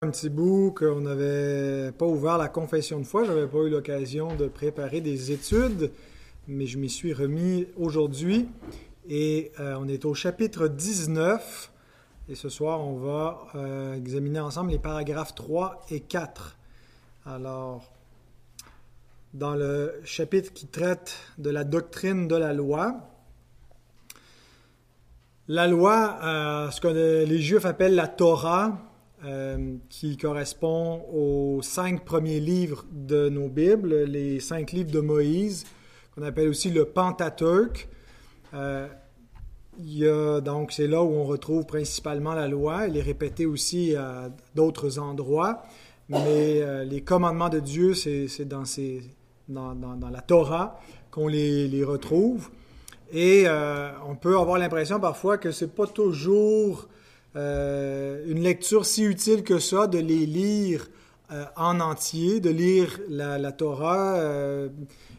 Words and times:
un 0.00 0.10
petit 0.10 0.28
bout 0.28 0.72
qu'on 0.78 1.00
n'avait 1.00 1.90
pas 1.90 2.06
ouvert 2.06 2.38
la 2.38 2.46
confession 2.46 3.00
de 3.00 3.04
foi. 3.04 3.24
Je 3.24 3.32
n'avais 3.32 3.48
pas 3.48 3.58
eu 3.58 3.68
l'occasion 3.68 4.36
de 4.36 4.46
préparer 4.46 5.00
des 5.00 5.32
études, 5.32 5.90
mais 6.46 6.66
je 6.66 6.78
m'y 6.78 6.88
suis 6.88 7.12
remis 7.12 7.66
aujourd'hui. 7.76 8.48
Et 9.08 9.50
euh, 9.58 9.76
on 9.80 9.88
est 9.88 10.04
au 10.04 10.14
chapitre 10.14 10.68
19. 10.68 11.72
Et 12.28 12.36
ce 12.36 12.48
soir, 12.48 12.80
on 12.86 12.94
va 12.98 13.48
euh, 13.56 13.94
examiner 13.96 14.38
ensemble 14.38 14.70
les 14.70 14.78
paragraphes 14.78 15.34
3 15.34 15.84
et 15.90 15.98
4. 15.98 16.56
Alors, 17.26 17.90
dans 19.34 19.56
le 19.56 20.00
chapitre 20.04 20.52
qui 20.52 20.68
traite 20.68 21.18
de 21.38 21.50
la 21.50 21.64
doctrine 21.64 22.28
de 22.28 22.36
la 22.36 22.52
loi, 22.52 23.00
la 25.48 25.66
loi, 25.66 26.20
euh, 26.22 26.70
ce 26.70 26.80
que 26.80 26.86
les 26.86 27.40
Juifs 27.40 27.64
appellent 27.64 27.96
la 27.96 28.06
Torah, 28.06 28.87
euh, 29.24 29.74
qui 29.88 30.16
correspond 30.16 31.02
aux 31.12 31.60
cinq 31.60 32.04
premiers 32.04 32.38
livres 32.38 32.84
de 32.92 33.28
nos 33.28 33.48
Bibles, 33.48 34.04
les 34.04 34.38
cinq 34.38 34.70
livres 34.70 34.92
de 34.92 35.00
Moïse, 35.00 35.64
qu'on 36.14 36.22
appelle 36.22 36.48
aussi 36.48 36.70
le 36.70 36.84
Pentateuque. 36.84 37.88
Euh, 38.54 38.86
y 39.80 40.06
a, 40.06 40.40
donc, 40.40 40.70
c'est 40.70 40.86
là 40.86 41.02
où 41.02 41.08
on 41.08 41.24
retrouve 41.24 41.66
principalement 41.66 42.32
la 42.32 42.46
loi. 42.46 42.86
Elle 42.86 42.96
est 42.96 43.02
répétée 43.02 43.44
aussi 43.44 43.96
à 43.96 44.30
d'autres 44.54 45.00
endroits, 45.00 45.64
mais 46.08 46.62
euh, 46.62 46.84
les 46.84 47.00
commandements 47.00 47.48
de 47.48 47.58
Dieu, 47.58 47.94
c'est, 47.94 48.44
dans, 48.44 48.64
ces, 48.64 49.02
dans, 49.48 49.74
dans, 49.74 50.10
la 50.10 50.20
Torah 50.20 50.78
qu'on 51.10 51.26
les, 51.26 51.66
les 51.66 51.82
retrouve. 51.82 52.50
Et 53.12 53.46
on 54.06 54.14
peut 54.14 54.38
avoir 54.38 54.58
l'impression 54.58 55.00
parfois 55.00 55.38
que 55.38 55.50
c'est 55.50 55.74
pas 55.74 55.88
toujours 55.88 56.86
euh, 57.36 58.24
une 58.26 58.40
lecture 58.40 58.86
si 58.86 59.04
utile 59.04 59.42
que 59.42 59.58
ça, 59.58 59.86
de 59.86 59.98
les 59.98 60.26
lire 60.26 60.88
euh, 61.30 61.44
en 61.56 61.80
entier, 61.80 62.40
de 62.40 62.50
lire 62.50 62.98
la, 63.08 63.52
Torah, 63.52 64.16
euh, 64.16 64.68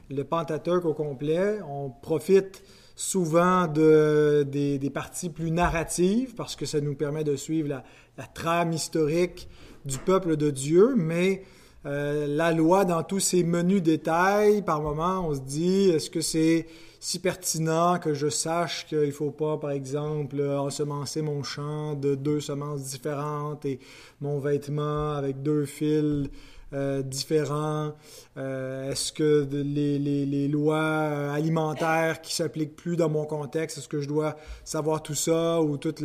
le 0.09 0.23
Pentateuque 0.23 0.85
au 0.85 0.93
complet. 0.93 1.59
On 1.67 1.89
profite 1.89 2.63
souvent 2.95 3.67
de, 3.67 4.43
des, 4.49 4.89
parties 4.89 5.29
plus 5.29 5.51
narratives 5.51 6.33
parce 6.35 6.55
que 6.55 6.65
ça 6.65 6.81
nous 6.81 6.95
permet 6.95 7.23
de 7.23 7.35
suivre 7.35 7.69
la, 7.69 7.83
la 8.17 8.25
trame 8.25 8.73
historique 8.73 9.47
du 9.85 9.97
peuple 9.99 10.35
de 10.35 10.49
Dieu, 10.49 10.95
mais 10.97 11.43
la 11.85 12.51
loi 12.51 12.85
dans 12.85 13.03
tous 13.03 13.19
ses 13.19 13.43
menus 13.43 13.81
détails, 13.81 14.61
par 14.61 14.81
moments, 14.81 15.27
on 15.27 15.35
se 15.35 15.39
dit, 15.39 15.89
est-ce 15.89 16.09
que 16.09 16.21
c'est 16.21 16.67
si 16.99 17.19
pertinent 17.19 17.97
que 17.97 18.13
je 18.13 18.27
sache 18.27 18.85
qu'il 18.87 18.99
ne 18.99 19.11
faut 19.11 19.31
pas, 19.31 19.57
par 19.57 19.71
exemple, 19.71 20.41
ensemencer 20.41 21.21
mon 21.21 21.43
champ 21.43 21.93
de 21.93 22.15
deux 22.15 22.41
semences 22.41 22.83
différentes 22.83 23.65
et 23.65 23.79
mon 24.19 24.39
vêtement 24.39 25.13
avec 25.13 25.41
deux 25.41 25.65
fils 25.65 26.29
euh, 26.73 27.01
différents? 27.01 27.93
Euh, 28.37 28.91
est-ce 28.91 29.13
que 29.13 29.47
les, 29.49 30.47
lois 30.49 31.31
alimentaires 31.31 32.21
qui 32.21 32.35
s'appliquent 32.35 32.75
plus 32.75 32.97
dans 32.97 33.09
mon 33.09 33.25
contexte, 33.25 33.77
est-ce 33.77 33.87
que 33.87 34.01
je 34.01 34.07
dois 34.07 34.35
savoir 34.65 35.01
tout 35.01 35.15
ça 35.15 35.61
ou 35.61 35.77
tous 35.77 36.03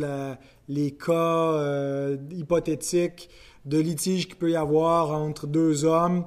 les 0.69 0.91
cas 0.91 1.11
euh, 1.11 2.17
hypothétiques 2.31 3.29
de 3.65 3.79
litige 3.79 4.27
qu'il 4.27 4.37
peut 4.37 4.51
y 4.51 4.55
avoir 4.55 5.11
entre 5.11 5.47
deux 5.47 5.85
hommes? 5.85 6.25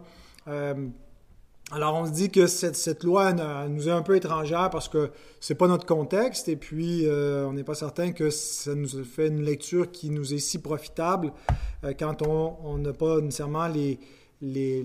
Alors 1.71 1.97
on 1.97 2.07
se 2.07 2.13
dit 2.13 2.31
que 2.31 2.47
cette, 2.47 3.05
loi 3.05 3.35
nous 3.69 3.89
est 3.89 3.93
un 3.93 4.01
peu 4.01 4.17
étrangère 4.17 4.71
parce 4.71 4.89
que 4.89 5.11
c'est 5.39 5.55
pas 5.55 5.69
notre 5.69 5.85
contexte 5.85 6.49
et 6.49 6.57
puis 6.57 7.07
euh, 7.07 7.47
on 7.47 7.53
n'est 7.53 7.65
pas 7.65 7.75
certain 7.75 8.13
que 8.13 8.31
ça 8.31 8.75
nous 8.75 9.05
fait 9.05 9.29
une 9.29 9.43
lecture 9.43 9.91
qui 9.91 10.09
nous 10.09 10.33
est 10.33 10.39
si 10.39 10.63
profitable 10.63 11.31
euh, 11.85 11.93
quand 11.99 12.23
on 12.27 12.79
n'a 12.79 12.95
pas 12.95 13.21
nécessairement 13.21 13.69
les, 13.69 14.01
les, 14.41 14.83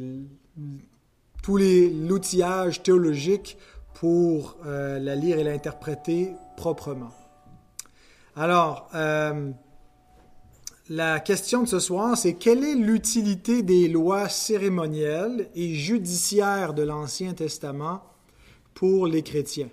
tous 1.42 1.56
les 1.56 1.90
l'outillage 1.90 2.84
théologique 2.84 3.58
pour 3.94 4.58
euh, 4.66 5.00
la 5.00 5.16
lire 5.16 5.40
et 5.40 5.44
l'interpréter 5.46 6.34
proprement. 6.58 7.12
Alors, 8.36 8.90
la 10.89 11.21
question 11.21 11.63
de 11.63 11.67
ce 11.67 11.79
soir, 11.79 12.17
c'est 12.17 12.33
quelle 12.33 12.63
est 12.63 12.75
l'utilité 12.75 13.63
des 13.63 13.88
lois 13.88 14.27
cérémonielles 14.27 15.47
et 15.55 15.73
judiciaires 15.75 16.73
de 16.73 16.83
l'Ancien 16.83 17.33
Testament 17.33 18.03
pour 18.73 19.07
les 19.07 19.23
chrétiens? 19.23 19.69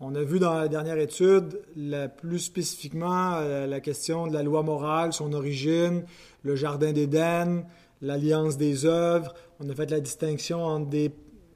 On 0.00 0.14
a 0.14 0.22
vu 0.22 0.38
dans 0.38 0.52
la 0.52 0.68
dernière 0.68 0.98
étude, 0.98 1.62
plus 2.18 2.40
spécifiquement, 2.40 3.36
euh, 3.36 3.66
la 3.66 3.80
question 3.80 4.26
de 4.26 4.34
la 4.34 4.42
loi 4.42 4.62
morale, 4.62 5.14
son 5.14 5.32
origine, 5.32 6.04
le 6.42 6.56
Jardin 6.56 6.92
d'Éden, 6.92 7.64
l'alliance 8.02 8.58
des 8.58 8.84
œuvres. 8.84 9.32
On 9.60 9.70
a 9.70 9.74
fait 9.74 9.90
la 9.90 10.00
distinction 10.00 10.62
entre 10.62 10.90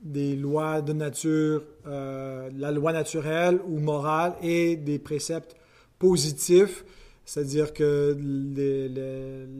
des, 0.00 0.36
lois 0.36 0.80
de 0.80 0.94
nature, 0.94 1.62
euh, 1.86 2.48
la 2.56 2.70
loi 2.70 2.94
naturelle 2.94 3.60
ou 3.68 3.80
morale 3.80 4.34
et 4.40 4.76
des 4.76 4.98
préceptes 4.98 5.56
positifs 5.98 6.84
c'est-à-dire 7.28 7.74
que 7.74 8.16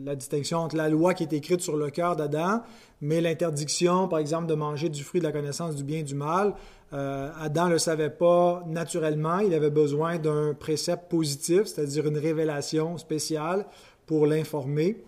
la 0.03 0.15
distinction 0.15 0.57
entre 0.57 0.75
la 0.75 0.89
loi 0.89 1.13
qui 1.13 1.21
est 1.21 1.33
écrite 1.33 1.61
sur 1.61 1.77
le 1.77 1.91
cœur 1.91 2.15
d'Adam, 2.15 2.63
mais 2.99 3.21
l'interdiction, 3.21 4.07
par 4.07 4.17
exemple, 4.17 4.47
de 4.47 4.55
manger 4.55 4.89
du 4.89 5.03
fruit 5.03 5.21
de 5.21 5.25
la 5.25 5.31
connaissance 5.31 5.75
du 5.75 5.83
bien 5.83 5.99
et 5.99 6.03
du 6.03 6.15
mal, 6.15 6.55
euh, 6.93 7.29
Adam 7.39 7.67
ne 7.67 7.73
le 7.73 7.77
savait 7.77 8.09
pas 8.09 8.63
naturellement, 8.65 9.37
il 9.37 9.53
avait 9.53 9.69
besoin 9.69 10.17
d'un 10.17 10.55
précepte 10.55 11.11
positif, 11.11 11.65
c'est-à-dire 11.65 12.07
une 12.07 12.17
révélation 12.17 12.97
spéciale 12.97 13.67
pour 14.07 14.25
l'informer 14.25 15.03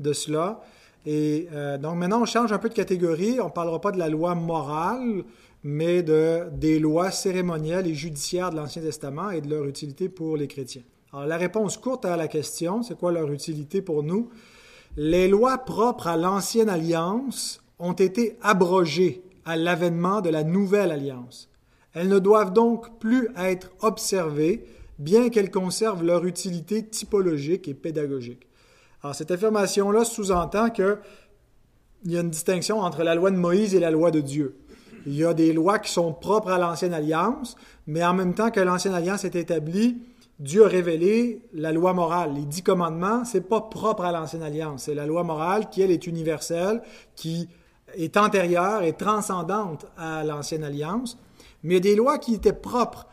de 0.00 0.14
cela. 0.14 0.62
Et 1.04 1.48
euh, 1.52 1.76
donc 1.76 1.96
maintenant, 1.96 2.22
on 2.22 2.24
change 2.24 2.50
un 2.50 2.58
peu 2.58 2.70
de 2.70 2.74
catégorie, 2.74 3.40
on 3.42 3.48
ne 3.48 3.50
parlera 3.50 3.78
pas 3.78 3.92
de 3.92 3.98
la 3.98 4.08
loi 4.08 4.34
morale, 4.34 5.22
mais 5.62 6.02
de, 6.02 6.44
des 6.50 6.78
lois 6.78 7.10
cérémonielles 7.10 7.86
et 7.86 7.94
judiciaires 7.94 8.48
de 8.48 8.56
l'Ancien 8.56 8.80
Testament 8.80 9.28
et 9.28 9.42
de 9.42 9.50
leur 9.50 9.66
utilité 9.66 10.08
pour 10.08 10.38
les 10.38 10.48
chrétiens. 10.48 10.82
Alors, 11.16 11.28
la 11.28 11.38
réponse 11.38 11.78
courte 11.78 12.04
à 12.04 12.14
la 12.18 12.28
question, 12.28 12.82
c'est 12.82 12.98
quoi 12.98 13.10
leur 13.10 13.32
utilité 13.32 13.80
pour 13.80 14.02
nous? 14.02 14.28
Les 14.98 15.28
lois 15.28 15.56
propres 15.56 16.08
à 16.08 16.16
l'ancienne 16.18 16.68
alliance 16.68 17.62
ont 17.78 17.94
été 17.94 18.36
abrogées 18.42 19.22
à 19.46 19.56
l'avènement 19.56 20.20
de 20.20 20.28
la 20.28 20.44
nouvelle 20.44 20.90
alliance. 20.90 21.48
Elles 21.94 22.10
ne 22.10 22.18
doivent 22.18 22.52
donc 22.52 22.98
plus 22.98 23.30
être 23.38 23.70
observées, 23.80 24.66
bien 24.98 25.30
qu'elles 25.30 25.50
conservent 25.50 26.04
leur 26.04 26.26
utilité 26.26 26.84
typologique 26.86 27.66
et 27.66 27.72
pédagogique. 27.72 28.46
Alors, 29.02 29.14
cette 29.14 29.30
affirmation-là 29.30 30.04
sous-entend 30.04 30.68
qu'il 30.68 30.98
y 32.04 32.18
a 32.18 32.20
une 32.20 32.28
distinction 32.28 32.80
entre 32.80 33.02
la 33.04 33.14
loi 33.14 33.30
de 33.30 33.38
Moïse 33.38 33.74
et 33.74 33.80
la 33.80 33.90
loi 33.90 34.10
de 34.10 34.20
Dieu. 34.20 34.58
Il 35.06 35.14
y 35.14 35.24
a 35.24 35.32
des 35.32 35.54
lois 35.54 35.78
qui 35.78 35.90
sont 35.90 36.12
propres 36.12 36.50
à 36.50 36.58
l'ancienne 36.58 36.92
alliance, 36.92 37.56
mais 37.86 38.04
en 38.04 38.12
même 38.12 38.34
temps 38.34 38.50
que 38.50 38.60
l'ancienne 38.60 38.92
alliance 38.92 39.24
est 39.24 39.36
établie, 39.36 39.96
Dieu 40.38 40.66
a 40.66 40.68
révélé 40.68 41.40
la 41.54 41.72
loi 41.72 41.94
morale. 41.94 42.34
Les 42.34 42.44
dix 42.44 42.62
commandements, 42.62 43.24
c'est 43.24 43.48
pas 43.48 43.62
propre 43.62 44.04
à 44.04 44.12
l'ancienne 44.12 44.42
alliance. 44.42 44.84
C'est 44.84 44.94
la 44.94 45.06
loi 45.06 45.22
morale 45.22 45.70
qui, 45.70 45.80
elle, 45.80 45.90
est 45.90 46.06
universelle, 46.06 46.82
qui 47.14 47.48
est 47.94 48.16
antérieure 48.18 48.82
et 48.82 48.92
transcendante 48.92 49.86
à 49.96 50.24
l'ancienne 50.24 50.64
alliance. 50.64 51.18
Mais 51.62 51.80
des 51.80 51.96
lois 51.96 52.18
qui 52.18 52.34
étaient 52.34 52.52
propres 52.52 53.06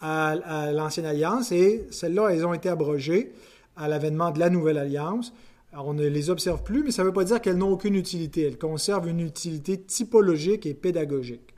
à, 0.00 0.70
l'ancienne 0.72 1.06
alliance 1.06 1.50
et 1.52 1.86
celles-là, 1.90 2.28
elles 2.28 2.46
ont 2.46 2.54
été 2.54 2.68
abrogées 2.68 3.32
à 3.76 3.88
l'avènement 3.88 4.30
de 4.30 4.38
la 4.38 4.48
nouvelle 4.48 4.78
alliance. 4.78 5.32
on 5.72 5.92
ne 5.92 6.06
les 6.06 6.30
observe 6.30 6.62
plus, 6.62 6.84
mais 6.84 6.92
ça 6.92 7.02
ne 7.02 7.08
veut 7.08 7.12
pas 7.12 7.24
dire 7.24 7.40
qu'elles 7.40 7.58
n'ont 7.58 7.72
aucune 7.72 7.96
utilité. 7.96 8.42
Elles 8.46 8.58
conservent 8.58 9.08
une 9.08 9.20
utilité 9.20 9.80
typologique 9.80 10.66
et 10.66 10.74
pédagogique. 10.74 11.49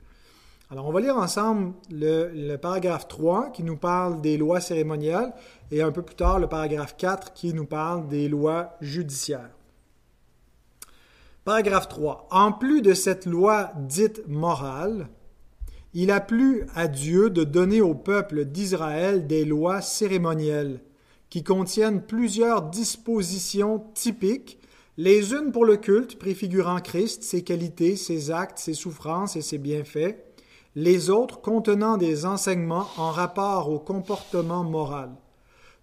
Alors, 0.69 0.87
on 0.87 0.91
va 0.91 1.01
lire 1.01 1.17
ensemble 1.17 1.73
le, 1.91 2.55
paragraphe 2.55 3.07
3 3.07 3.51
qui 3.51 3.63
nous 3.63 3.77
parle 3.77 4.21
des 4.21 4.37
lois 4.37 4.59
cérémonielles 4.59 5.33
et 5.71 5.81
un 5.81 5.91
peu 5.91 6.01
plus 6.01 6.15
tard 6.15 6.39
le 6.39 6.47
paragraphe 6.47 6.95
4 6.97 7.33
qui 7.33 7.53
nous 7.53 7.65
parle 7.65 8.07
des 8.07 8.27
lois 8.27 8.75
judiciaires. 8.81 9.51
Paragraphe 11.43 11.89
3. 11.89 12.27
En 12.31 12.53
plus 12.53 12.81
de 12.81 12.93
cette 12.93 13.25
loi 13.25 13.71
dite 13.77 14.27
morale, 14.27 15.09
il 15.93 16.09
a 16.09 16.21
plu 16.21 16.65
à 16.73 16.87
Dieu 16.87 17.29
de 17.29 17.43
donner 17.43 17.81
au 17.81 17.93
peuple 17.93 18.45
d'Israël 18.45 19.27
des 19.27 19.45
lois 19.45 19.81
cérémonielles 19.81 20.79
qui 21.29 21.43
contiennent 21.43 22.01
plusieurs 22.01 22.63
dispositions 22.63 23.83
typiques, 23.93 24.59
les 24.97 25.33
unes 25.33 25.51
pour 25.51 25.65
le 25.65 25.77
culte, 25.77 26.17
préfigurant 26.17 26.79
Christ, 26.79 27.23
ses 27.23 27.43
qualités, 27.43 27.95
ses 27.95 28.31
actes, 28.31 28.59
ses 28.59 28.73
souffrances 28.75 29.35
et 29.35 29.41
ses 29.41 29.57
bienfaits, 29.57 30.15
les 30.75 31.09
autres 31.09 31.41
contenant 31.41 31.97
des 31.97 32.25
enseignements 32.25 32.87
en 32.97 33.11
rapport 33.11 33.69
au 33.69 33.79
comportement 33.79 34.63
moral. 34.63 35.11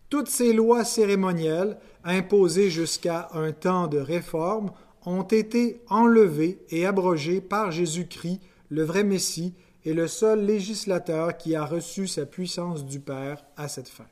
Toutes 0.08 0.28
ces 0.28 0.52
lois 0.52 0.84
cérémonielles, 0.84 1.78
imposées 2.02 2.70
jusqu'à 2.70 3.28
un 3.32 3.52
temps 3.52 3.86
de 3.86 3.98
réforme, 3.98 4.72
ont 5.06 5.22
été 5.22 5.80
enlevées 5.88 6.64
et 6.70 6.84
abrogées 6.84 7.40
par 7.40 7.70
Jésus-Christ, 7.70 8.40
le 8.68 8.82
vrai 8.82 9.04
Messie, 9.04 9.54
et 9.84 9.94
le 9.94 10.08
seul 10.08 10.44
législateur 10.44 11.36
qui 11.38 11.54
a 11.54 11.64
reçu 11.64 12.06
sa 12.06 12.26
puissance 12.26 12.84
du 12.84 13.00
Père 13.00 13.44
à 13.56 13.68
cette 13.68 13.88
fin. 13.88 14.06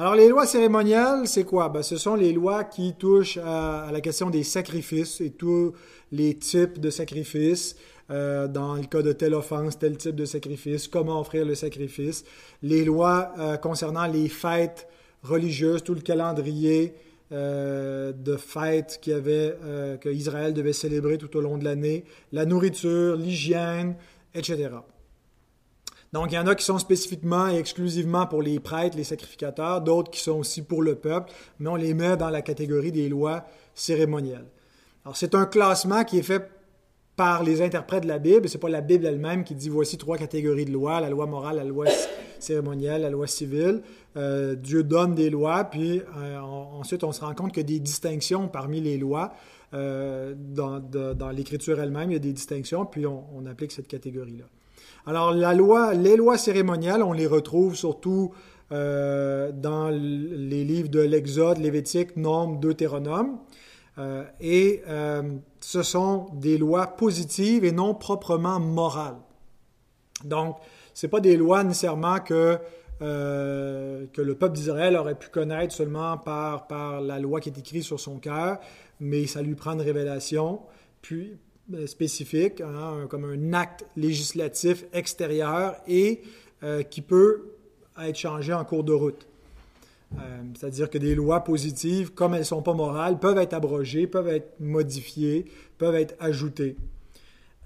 Alors, 0.00 0.14
les 0.14 0.28
lois 0.28 0.46
cérémonielles, 0.46 1.26
c'est 1.26 1.42
quoi? 1.42 1.68
Ben, 1.68 1.82
ce 1.82 1.96
sont 1.96 2.14
les 2.14 2.32
lois 2.32 2.62
qui 2.62 2.94
touchent 2.94 3.38
à, 3.38 3.88
la 3.90 4.00
question 4.00 4.30
des 4.30 4.44
sacrifices 4.44 5.20
et 5.20 5.30
tous 5.30 5.72
les 6.12 6.38
types 6.38 6.78
de 6.78 6.88
sacrifices. 6.88 7.74
Euh, 8.10 8.48
dans 8.48 8.74
le 8.74 8.84
cas 8.84 9.02
de 9.02 9.12
telle 9.12 9.34
offense, 9.34 9.78
tel 9.78 9.96
type 9.98 10.14
de 10.14 10.24
sacrifice, 10.24 10.88
comment 10.88 11.20
offrir 11.20 11.44
le 11.44 11.54
sacrifice. 11.54 12.24
Les 12.62 12.84
lois 12.84 13.32
euh, 13.38 13.56
concernant 13.58 14.06
les 14.06 14.28
fêtes 14.28 14.88
religieuses, 15.22 15.84
tout 15.84 15.94
le 15.94 16.00
calendrier 16.00 16.94
euh, 17.32 18.12
de 18.12 18.36
fêtes 18.36 18.98
qu'il 19.02 20.12
Israël 20.12 20.54
devait 20.54 20.72
célébrer 20.72 21.18
tout 21.18 21.36
au 21.36 21.42
long 21.42 21.58
de 21.58 21.64
l'année, 21.64 22.04
la 22.32 22.46
nourriture, 22.46 23.16
l'hygiène, 23.16 23.94
etc. 24.34 24.70
Donc, 26.14 26.32
il 26.32 26.36
y 26.36 26.38
en 26.38 26.46
a 26.46 26.54
qui 26.54 26.64
sont 26.64 26.78
spécifiquement 26.78 27.48
et 27.48 27.58
exclusivement 27.58 28.26
pour 28.26 28.40
les 28.40 28.58
prêtres, 28.60 28.96
les 28.96 29.04
sacrificateurs, 29.04 29.82
d'autres 29.82 30.10
qui 30.10 30.20
sont 30.20 30.38
aussi 30.38 30.62
pour 30.62 30.80
le 30.80 30.94
peuple, 30.94 31.30
mais 31.58 31.68
on 31.68 31.76
les 31.76 31.92
met 31.92 32.16
dans 32.16 32.30
la 32.30 32.40
catégorie 32.40 32.92
des 32.92 33.10
lois 33.10 33.44
cérémonielles. 33.74 34.46
Alors, 35.04 35.18
c'est 35.18 35.34
un 35.34 35.44
classement 35.44 36.04
qui 36.04 36.18
est 36.18 36.22
fait 36.22 36.50
par 37.18 37.42
les 37.42 37.62
interprètes 37.62 38.04
de 38.04 38.08
la 38.08 38.20
Bible. 38.20 38.48
Ce 38.48 38.56
n'est 38.56 38.60
pas 38.60 38.68
la 38.68 38.80
Bible 38.80 39.04
elle-même 39.04 39.42
qui 39.42 39.56
dit 39.56 39.68
voici 39.68 39.98
trois 39.98 40.16
catégories 40.16 40.64
de 40.64 40.70
lois, 40.70 41.00
la 41.00 41.10
loi 41.10 41.26
morale, 41.26 41.56
la 41.56 41.64
loi 41.64 41.86
cérémonielle, 42.38 43.02
la 43.02 43.10
loi 43.10 43.26
civile. 43.26 43.82
Euh, 44.16 44.54
Dieu 44.54 44.84
donne 44.84 45.16
des 45.16 45.28
lois, 45.28 45.64
puis 45.64 46.00
euh, 46.16 46.38
ensuite 46.38 47.02
on 47.02 47.10
se 47.10 47.20
rend 47.20 47.34
compte 47.34 47.58
a 47.58 47.62
des 47.64 47.80
distinctions 47.80 48.46
parmi 48.46 48.80
les 48.80 48.96
lois. 48.96 49.32
Euh, 49.74 50.32
dans, 50.36 50.80
l'Écriture 51.34 51.80
elle-même, 51.80 52.12
il 52.12 52.14
y 52.14 52.16
a 52.16 52.20
des 52.20 52.32
distinctions, 52.32 52.86
puis 52.86 53.04
on 53.04 53.44
applique 53.50 53.72
cette 53.72 53.88
catégorie-là. 53.88 54.44
Alors, 55.04 55.32
la 55.32 55.54
loi, 55.54 55.94
les 55.94 56.16
lois 56.16 56.38
cérémoniales, 56.38 57.02
on 57.02 57.12
les 57.12 57.26
retrouve 57.26 57.74
surtout 57.74 58.32
dans 58.70 59.90
les 59.90 60.64
livres 60.64 60.90
de 60.90 61.00
l'Exode, 61.00 61.58
Lévitique, 61.58 62.16
Nombre, 62.16 62.60
Deutéronome. 62.60 63.38
Euh, 63.98 64.24
et 64.40 64.82
euh, 64.88 65.22
ce 65.60 65.82
sont 65.82 66.28
des 66.34 66.58
lois 66.58 66.86
positives 66.86 67.64
et 67.64 67.72
non 67.72 67.94
proprement 67.94 68.60
morales. 68.60 69.18
Donc, 70.24 70.56
ce 70.94 71.06
pas 71.06 71.20
des 71.20 71.36
lois 71.36 71.64
nécessairement 71.64 72.20
que, 72.20 72.58
que 73.00 74.20
le 74.20 74.34
peuple 74.34 74.56
d'Israël 74.56 74.96
aurait 74.96 75.14
pu 75.14 75.28
connaître 75.28 75.72
seulement 75.72 76.18
par, 76.18 76.66
par 76.66 77.00
la 77.00 77.20
loi 77.20 77.40
qui 77.40 77.50
est 77.50 77.58
écrite 77.58 77.84
sur 77.84 78.00
son 78.00 78.18
cœur, 78.18 78.58
mais 78.98 79.26
ça 79.26 79.40
lui 79.42 79.54
prend 79.54 79.74
une 79.74 79.80
révélation. 79.80 80.60
Puis, 81.00 81.38
euh, 81.74 81.86
spécifique, 81.86 82.62
hein, 82.62 83.06
comme 83.10 83.26
un 83.26 83.52
acte 83.52 83.84
législatif 83.94 84.86
extérieur 84.94 85.76
et 85.86 86.22
euh, 86.62 86.82
qui 86.82 87.02
peut 87.02 87.58
être 88.00 88.16
changé 88.16 88.54
en 88.54 88.64
cours 88.64 88.84
de 88.84 88.94
route. 88.94 89.27
Euh, 90.16 90.42
c'est-à-dire 90.54 90.88
que 90.88 90.98
des 90.98 91.14
lois 91.14 91.44
positives, 91.44 92.12
comme 92.14 92.34
elles 92.34 92.40
ne 92.40 92.44
sont 92.44 92.62
pas 92.62 92.74
morales, 92.74 93.18
peuvent 93.18 93.38
être 93.38 93.52
abrogées, 93.52 94.06
peuvent 94.06 94.28
être 94.28 94.58
modifiées, 94.60 95.44
peuvent 95.76 95.96
être 95.96 96.14
ajoutées. 96.18 96.76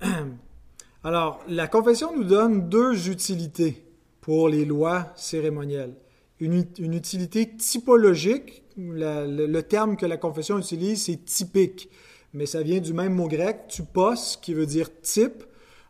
Alors, 1.04 1.40
la 1.48 1.68
confession 1.68 2.16
nous 2.16 2.24
donne 2.24 2.68
deux 2.68 3.08
utilités 3.10 3.84
pour 4.20 4.48
les 4.48 4.64
lois 4.64 5.12
cérémonielles. 5.16 5.94
Une, 6.40 6.64
utilité 6.78 7.56
typologique, 7.56 8.64
le, 8.76 9.60
terme 9.60 9.96
que 9.96 10.06
la 10.06 10.16
confession 10.16 10.58
utilise, 10.58 11.04
c'est 11.04 11.24
typique 11.24 11.88
mais 12.34 12.46
ça 12.46 12.62
vient 12.62 12.80
du 12.80 12.92
même 12.92 13.14
mot 13.14 13.28
grec, 13.28 13.68
typos, 13.68 14.38
qui 14.40 14.54
veut 14.54 14.66
dire 14.66 14.88
type. 15.00 15.44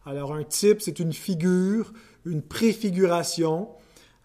Alors 0.05 0.35
un 0.35 0.45
type, 0.45 0.81
c'est 0.81 0.99
une 0.99 1.13
figure, 1.13 1.93
une 2.27 2.43
préfiguration. 2.43 3.69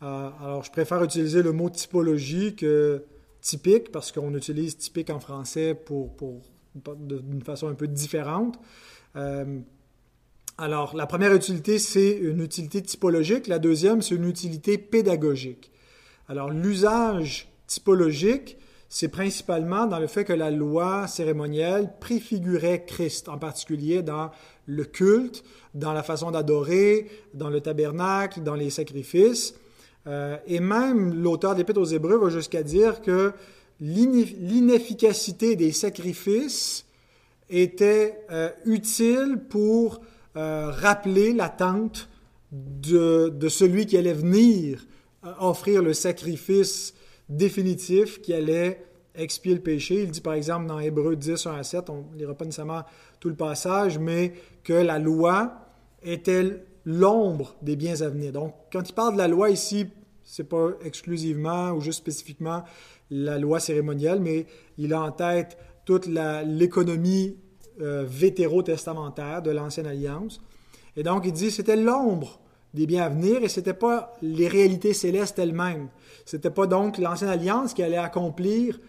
Euh, 0.03 0.29
alors 0.41 0.63
je 0.63 0.71
préfère 0.71 1.03
utiliser 1.03 1.41
le 1.41 1.51
mot 1.51 1.69
typologie 1.69 2.55
que 2.55 3.03
typique, 3.41 3.91
parce 3.91 4.11
qu'on 4.11 4.33
utilise 4.35 4.77
typique 4.77 5.09
en 5.09 5.19
français 5.19 5.73
pour, 5.73 6.15
pour 6.15 6.41
d'une 6.75 7.41
façon 7.41 7.67
un 7.67 7.73
peu 7.73 7.88
différente. 7.88 8.59
Euh, 9.15 9.59
alors, 10.59 10.95
la 10.95 11.05
première 11.05 11.33
utilité, 11.33 11.77
c'est 11.77 12.11
une 12.11 12.41
utilité 12.41 12.81
typologique. 12.81 13.47
La 13.47 13.59
deuxième, 13.59 14.01
c'est 14.01 14.15
une 14.15 14.27
utilité 14.27 14.79
pédagogique. 14.79 15.71
Alors, 16.27 16.49
l'usage 16.49 17.47
typologique, 17.67 18.57
c'est 18.89 19.09
principalement 19.09 19.85
dans 19.85 19.99
le 19.99 20.07
fait 20.07 20.25
que 20.25 20.33
la 20.33 20.49
loi 20.49 21.07
cérémonielle 21.07 21.91
préfigurait 21.99 22.85
Christ, 22.85 23.29
en 23.29 23.38
particulier 23.38 24.01
dans 24.01 24.31
le 24.65 24.83
culte, 24.83 25.44
dans 25.75 25.94
la 25.94 26.01
façon 26.01 26.31
d'adorer, 26.31 27.07
dans 27.35 27.49
le 27.49 27.61
tabernacle, 27.61 28.41
dans 28.41 28.55
les 28.55 28.71
sacrifices. 28.71 29.53
Euh, 30.07 30.38
et 30.48 30.59
même 30.59 31.21
l'auteur 31.21 31.56
d'Épître 31.56 31.81
aux 31.81 31.86
Hébreux 31.86 32.18
va 32.18 32.30
jusqu'à 32.30 32.63
dire 32.63 33.01
que 33.01 33.33
l'inefficacité 33.80 35.56
des 35.56 35.71
sacrifices 35.71 36.86
était 37.50 38.19
euh, 38.31 38.50
utile 38.65 39.39
pour 39.50 40.01
euh, 40.36 40.71
rappeler 40.71 41.33
l'attente 41.33 42.09
de, 42.51 43.30
de, 43.30 43.50
celui 43.50 43.86
qui 43.86 43.98
allait 43.98 44.13
venir 44.13 44.86
offrir 45.39 45.81
le 45.81 45.94
sacrifice 45.94 46.94
définitif 47.27 48.21
qui 48.21 48.33
allait 48.33 48.86
expier 49.15 49.54
le 49.54 49.59
péché. 49.59 50.04
Il 50.04 50.12
dit 50.12 50.21
par 50.21 50.33
exemple 50.33 50.68
dans 50.68 50.80
Hébreu 50.80 51.18
10, 51.18 51.45
1 51.45 51.54
à 51.54 51.63
7, 51.63 51.89
on 51.89 52.06
ne 52.13 52.18
lira 52.18 52.33
pas 52.33 52.45
nécessairement 52.45 52.83
tout 53.19 53.27
le 53.27 53.36
passage, 53.36 54.00
mais 54.00 54.33
que 54.63 54.74
la 54.74 55.00
loi 55.00 55.54
était 56.04 56.63
l'ombre 56.86 57.56
des 57.62 57.75
biens 57.75 58.01
à 58.01 58.07
venir. 58.07 58.31
Donc, 58.31 58.54
quand 58.71 58.88
il 58.89 58.94
parle 58.94 59.13
de 59.13 59.18
la 59.18 59.27
loi 59.27 59.50
ici, 59.50 59.88
ce 60.27 60.41
n'est 60.41 60.47
pas 60.47 60.71
exclusivement 60.83 61.71
ou 61.71 61.81
juste 61.81 62.00
spécifiquement 62.00 62.63
la 63.09 63.39
loi 63.39 63.62
cérémonielle, 63.62 64.19
mais 64.19 64.45
il 64.77 64.94
a 64.94 65.01
en 65.01 65.12
tête 65.12 65.57
toute 65.85 66.06
l'économie 66.06 67.38
euh, 67.81 68.03
vétérotestamentaire 68.06 69.41
de 69.41 69.51
l'Ancienne 69.51 69.88
Alliance. 69.88 70.41
Et 70.97 71.03
donc, 71.03 71.24
il 71.25 71.31
dit 71.31 71.50
c'était 71.50 71.77
l'ombre 71.77 72.41
des 72.74 72.85
biens 72.85 73.06
à 73.06 73.09
venir 73.09 73.41
et 73.41 73.47
ce 73.47 73.62
n'était 73.62 73.74
pas 73.74 74.13
les 74.21 74.50
réalités 74.50 74.94
célestes 74.94 75.39
elles-mêmes. 75.39 75.88
Ce 76.25 76.35
n'était 76.35 76.51
pas 76.51 76.68
donc 76.68 76.97
l'Ancienne 76.97 77.30
Alliance 77.30 77.73
qui 77.73 77.81
allait 77.81 77.95
accomplir 77.95 78.80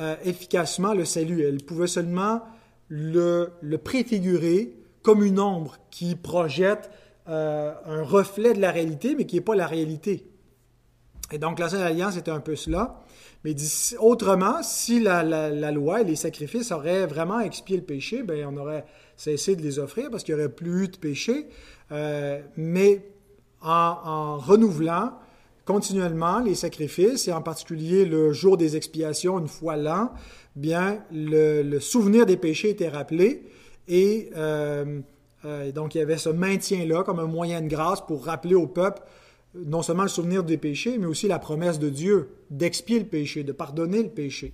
euh, 0.00 0.16
efficacement 0.24 0.94
le 0.94 1.04
salut. 1.04 1.42
Elle 1.42 1.62
pouvait 1.62 1.86
seulement 1.86 2.40
le, 2.88 3.52
préfigurer 3.84 4.74
comme 5.02 5.22
une 5.22 5.38
ombre 5.38 5.76
qui 5.90 6.16
projette 6.16 6.90
euh, 7.28 7.74
un 7.84 8.02
reflet 8.02 8.54
de 8.54 8.60
la 8.60 8.70
réalité, 8.70 9.14
mais 9.14 9.26
qui 9.26 9.36
n'est 9.36 9.42
pas 9.42 9.54
la 9.54 9.66
réalité. 9.66 10.24
Et 11.30 11.38
donc 11.38 11.58
l'Ancienne 11.58 11.82
Alliance 11.82 12.16
était 12.16 12.30
un 12.30 12.40
peu 12.40 12.56
cela. 12.56 13.00
Mais 13.44 13.54
autrement, 14.00 14.62
si 14.62 15.00
la, 15.00 15.22
loi 15.70 16.00
et 16.00 16.04
les 16.04 16.16
sacrifices 16.16 16.72
auraient 16.72 17.06
vraiment 17.06 17.40
expié 17.40 17.76
le 17.76 17.84
péché, 17.84 18.22
ben, 18.22 18.46
on 18.50 18.56
aurait 18.56 18.84
cessé 19.16 19.54
de 19.54 19.62
les 19.62 19.78
offrir 19.78 20.10
parce 20.10 20.24
qu'il 20.24 20.34
n'y 20.34 20.40
aurait 20.40 20.52
plus 20.52 20.84
eu 20.84 20.88
de 20.88 20.96
péché. 20.96 21.46
Euh, 21.92 22.40
mais 22.56 23.04
en, 23.62 24.38
renouvelant 24.38 25.12
continuellement 25.64 26.40
les 26.40 26.54
sacrifices, 26.54 27.28
et 27.28 27.32
en 27.32 27.42
particulier 27.42 28.06
le 28.06 28.32
jour 28.32 28.56
des 28.56 28.76
expiations, 28.76 29.38
une 29.38 29.48
fois 29.48 29.76
l'an, 29.76 30.10
bien, 30.56 31.04
le, 31.12 31.78
souvenir 31.78 32.24
des 32.24 32.38
péchés 32.38 32.70
était 32.70 32.88
rappelé, 32.88 33.44
et 33.86 34.30
euh, 34.36 35.00
euh, 35.44 35.70
donc 35.72 35.94
il 35.94 35.98
y 35.98 36.00
avait 36.00 36.16
ce 36.16 36.30
maintien-là 36.30 37.02
comme 37.04 37.18
un 37.18 37.26
moyen 37.26 37.60
de 37.60 37.68
grâce 37.68 38.00
pour 38.00 38.24
rappeler 38.24 38.54
au 38.54 38.66
peuple 38.66 39.02
non 39.66 39.82
seulement 39.82 40.04
le 40.04 40.08
souvenir 40.08 40.44
des 40.44 40.56
péchés, 40.56 40.98
mais 40.98 41.06
aussi 41.06 41.28
la 41.28 41.38
promesse 41.38 41.78
de 41.78 41.88
Dieu 41.88 42.28
d'expier 42.50 42.98
le 42.98 43.06
péché, 43.06 43.44
de 43.44 43.52
pardonner 43.52 44.02
le 44.02 44.08
péché. 44.08 44.52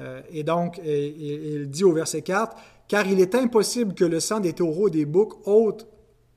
Euh, 0.00 0.20
et 0.30 0.42
donc, 0.42 0.80
il 0.84 1.68
dit 1.68 1.84
au 1.84 1.92
verset 1.92 2.22
4, 2.22 2.56
Car 2.88 3.06
il 3.06 3.20
est 3.20 3.34
impossible 3.34 3.94
que 3.94 4.04
le 4.04 4.20
sang 4.20 4.40
des 4.40 4.52
taureaux 4.52 4.88
et 4.88 4.92
des 4.92 5.04
boucs 5.06 5.46
ôte 5.46 5.86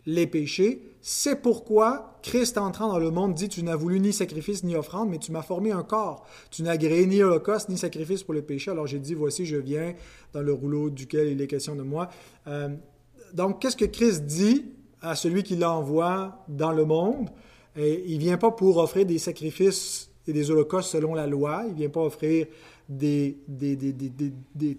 les 0.06 0.28
péchés, 0.28 0.82
c'est 1.01 1.42
pourquoi 1.42 2.20
Christ 2.22 2.58
entrant 2.58 2.89
dans 2.89 3.00
le 3.00 3.12
monde 3.12 3.34
dit, 3.34 3.48
tu 3.48 3.63
n'as 3.63 3.75
voulu 3.75 4.00
ni 4.00 4.12
sacrifice 4.12 4.63
ni 4.63 4.75
offrande, 4.75 5.10
mais 5.10 5.18
tu 5.18 5.32
m'as 5.32 5.42
formé 5.42 5.72
un 5.72 5.84
corps. 5.84 6.25
Tu 6.51 6.63
n'as 6.63 6.72
agréé 6.72 7.06
ni 7.06 7.22
holocauste 7.24 7.70
ni 7.70 7.78
sacrifice 7.78 8.24
pour 8.24 8.34
le 8.34 8.42
péché. 8.42 8.72
Alors 8.72 8.88
j'ai 8.88 9.00
dit, 9.00 9.13
voici, 9.13 9.46
je 9.46 9.56
viens 9.56 9.94
dans 10.34 10.42
le 10.42 10.51
rouleau 10.51 10.89
duquel 10.89 11.28
il 11.30 11.42
est 11.42 11.48
question 11.48 11.75
de 11.75 11.84
moi. 11.84 12.10
Euh, 12.48 12.70
donc, 13.34 13.62
qu'est-ce 13.62 13.78
que 13.78 13.86
Christ 13.86 14.25
dit 14.25 14.66
à 15.01 15.16
celui 15.16 15.44
qui 15.44 15.56
l'envoie 15.56 16.44
dans 16.50 16.72
le 16.72 16.86
monde? 16.86 17.30
Et 17.82 18.04
il 18.08 18.16
ne 18.16 18.20
vient 18.20 18.38
pas 18.38 18.52
pour 18.52 18.78
offrir 18.78 19.06
des 19.06 19.20
sacrifices 19.20 20.12
et 20.28 20.34
des 20.34 20.52
holocaustes 20.52 20.90
selon 20.90 21.14
la 21.14 21.28
loi. 21.28 21.64
Il 21.68 21.72
ne 21.72 21.78
vient 21.78 21.90
pas 21.90 22.02
offrir 22.02 22.48
des, 22.90 23.38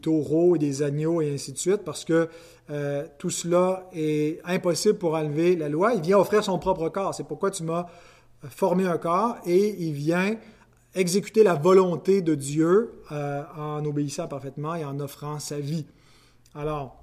taureaux 0.02 0.56
et 0.56 0.58
des 0.58 0.82
agneaux 0.82 1.22
et 1.22 1.32
ainsi 1.32 1.52
de 1.52 1.58
suite, 1.58 1.82
parce 1.82 2.04
que 2.04 2.28
euh, 2.68 3.06
tout 3.18 3.30
cela 3.30 3.88
est 3.94 4.40
impossible 4.44 4.98
pour 4.98 5.14
enlever 5.14 5.56
la 5.56 5.70
loi. 5.70 5.94
Il 5.94 6.02
vient 6.02 6.18
offrir 6.18 6.44
son 6.44 6.58
propre 6.58 6.90
corps. 6.90 7.14
C'est 7.14 7.26
pourquoi 7.26 7.50
tu 7.50 7.62
m'as 7.62 7.86
formé 8.50 8.86
un 8.86 8.98
corps 8.98 9.38
et 9.46 9.82
il 9.82 9.94
vient 9.94 10.36
exécuter 10.94 11.42
la 11.42 11.54
volonté 11.54 12.20
de 12.20 12.34
Dieu 12.34 13.00
euh, 13.12 13.42
en 13.56 13.82
obéissant 13.86 14.28
parfaitement 14.28 14.74
et 14.74 14.84
en 14.84 15.00
offrant 15.00 15.38
sa 15.38 15.58
vie. 15.58 15.86
Alors, 16.54 17.02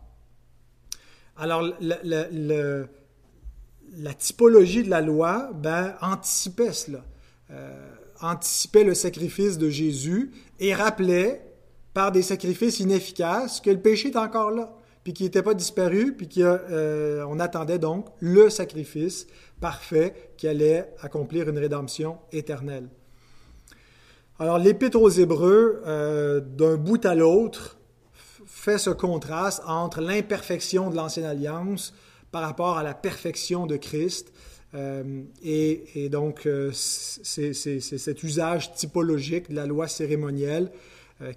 alors 1.37 1.63
le, 1.81 2.85
la 3.97 4.13
typologie 4.13 4.83
de 4.83 4.89
la 4.89 5.01
loi 5.01 5.51
ben, 5.53 5.95
anticipait 6.01 6.73
cela. 6.73 7.03
Euh, 7.51 7.73
anticipait 8.21 8.83
le 8.83 8.93
sacrifice 8.93 9.57
de 9.57 9.69
Jésus 9.69 10.31
et 10.59 10.73
rappelait 10.73 11.41
par 11.93 12.11
des 12.11 12.21
sacrifices 12.21 12.79
inefficaces 12.79 13.61
que 13.61 13.69
le 13.69 13.79
péché 13.79 14.09
est 14.09 14.17
encore 14.17 14.51
là, 14.51 14.75
puis 15.03 15.13
qu'il 15.13 15.25
n'était 15.25 15.43
pas 15.43 15.53
disparu, 15.53 16.13
puis 16.13 16.27
qu'on 16.27 16.41
euh, 16.43 17.39
attendait 17.39 17.79
donc 17.79 18.07
le 18.19 18.49
sacrifice 18.49 19.27
parfait 19.59 20.31
qui 20.37 20.47
allait 20.47 20.93
accomplir 21.01 21.49
une 21.49 21.57
rédemption 21.57 22.17
éternelle. 22.31 22.89
Alors 24.39 24.59
l'Épître 24.59 25.01
aux 25.01 25.09
Hébreux, 25.09 25.81
euh, 25.85 26.39
d'un 26.39 26.75
bout 26.75 27.03
à 27.05 27.15
l'autre, 27.15 27.77
fait 28.45 28.77
ce 28.77 28.89
contraste 28.89 29.63
entre 29.65 30.01
l'imperfection 30.01 30.89
de 30.91 30.95
l'Ancienne 30.95 31.25
Alliance 31.25 31.93
par 32.31 32.41
rapport 32.41 32.77
à 32.77 32.83
la 32.83 32.93
perfection 32.93 33.65
de 33.65 33.77
Christ. 33.77 34.33
Euh, 34.73 35.23
et, 35.43 36.09
donc, 36.09 36.45
euh, 36.45 36.71
c'est 36.73 37.53
cet 37.53 38.23
usage 38.23 38.73
typologique 38.73 39.49
de 39.49 39.55
la 39.55 39.65
loi 39.65 39.87
cérémonielle 39.87 40.71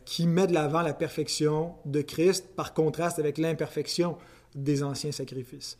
qui 0.05 0.27
met 0.27 0.47
de 0.47 0.53
l'avant 0.53 0.83
la 0.83 0.93
perfection 0.93 1.73
de 1.87 2.03
Christ 2.03 2.49
par 2.55 2.75
contraste 2.75 3.19
avec 3.19 3.39
l'imperfection 3.39 4.19
des 4.55 4.83
anciens 4.83 5.13
sacrifices. 5.13 5.79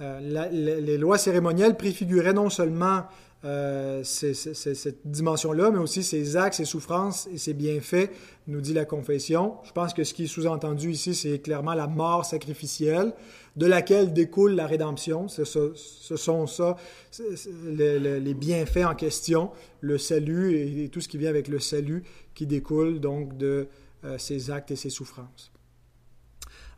Les 0.00 0.98
lois 0.98 1.18
cérémonielles 1.18 1.76
préfiguraient 1.76 2.32
non 2.32 2.50
seulement 2.50 3.04
euh, 3.42 4.04
cette 4.04 4.98
dimension-là, 5.06 5.70
mais 5.70 5.78
aussi 5.78 6.02
ses 6.02 6.36
actes, 6.36 6.56
ses 6.56 6.66
souffrances 6.66 7.26
et 7.32 7.38
ses 7.38 7.54
bienfaits, 7.54 8.10
nous 8.48 8.60
dit 8.60 8.74
la 8.74 8.84
confession. 8.84 9.54
Je 9.64 9.72
pense 9.72 9.94
que 9.94 10.04
ce 10.04 10.12
qui 10.12 10.24
est 10.24 10.26
sous-entendu 10.26 10.90
ici, 10.90 11.14
c'est 11.14 11.38
clairement 11.38 11.72
la 11.72 11.86
mort 11.86 12.26
sacrificielle, 12.26 13.14
de 13.56 13.64
laquelle 13.64 14.12
découle 14.12 14.52
la 14.52 14.66
rédemption. 14.66 15.26
Ce, 15.28 15.44
sont 15.44 16.46
ça, 16.46 16.76
les, 17.64 18.34
bienfaits 18.34 18.84
en 18.84 18.94
question, 18.94 19.50
le 19.80 19.96
salut 19.96 20.54
et, 20.56 20.88
tout 20.90 21.00
ce 21.00 21.08
qui 21.08 21.16
vient 21.16 21.30
avec 21.30 21.48
le 21.48 21.60
salut 21.60 22.04
qui 22.34 22.46
découle 22.46 23.00
donc 23.00 23.38
de 23.38 23.68
euh, 24.04 24.18
ses 24.18 24.50
actes 24.50 24.70
et 24.70 24.76
ses 24.76 24.90
souffrances. 24.90 25.50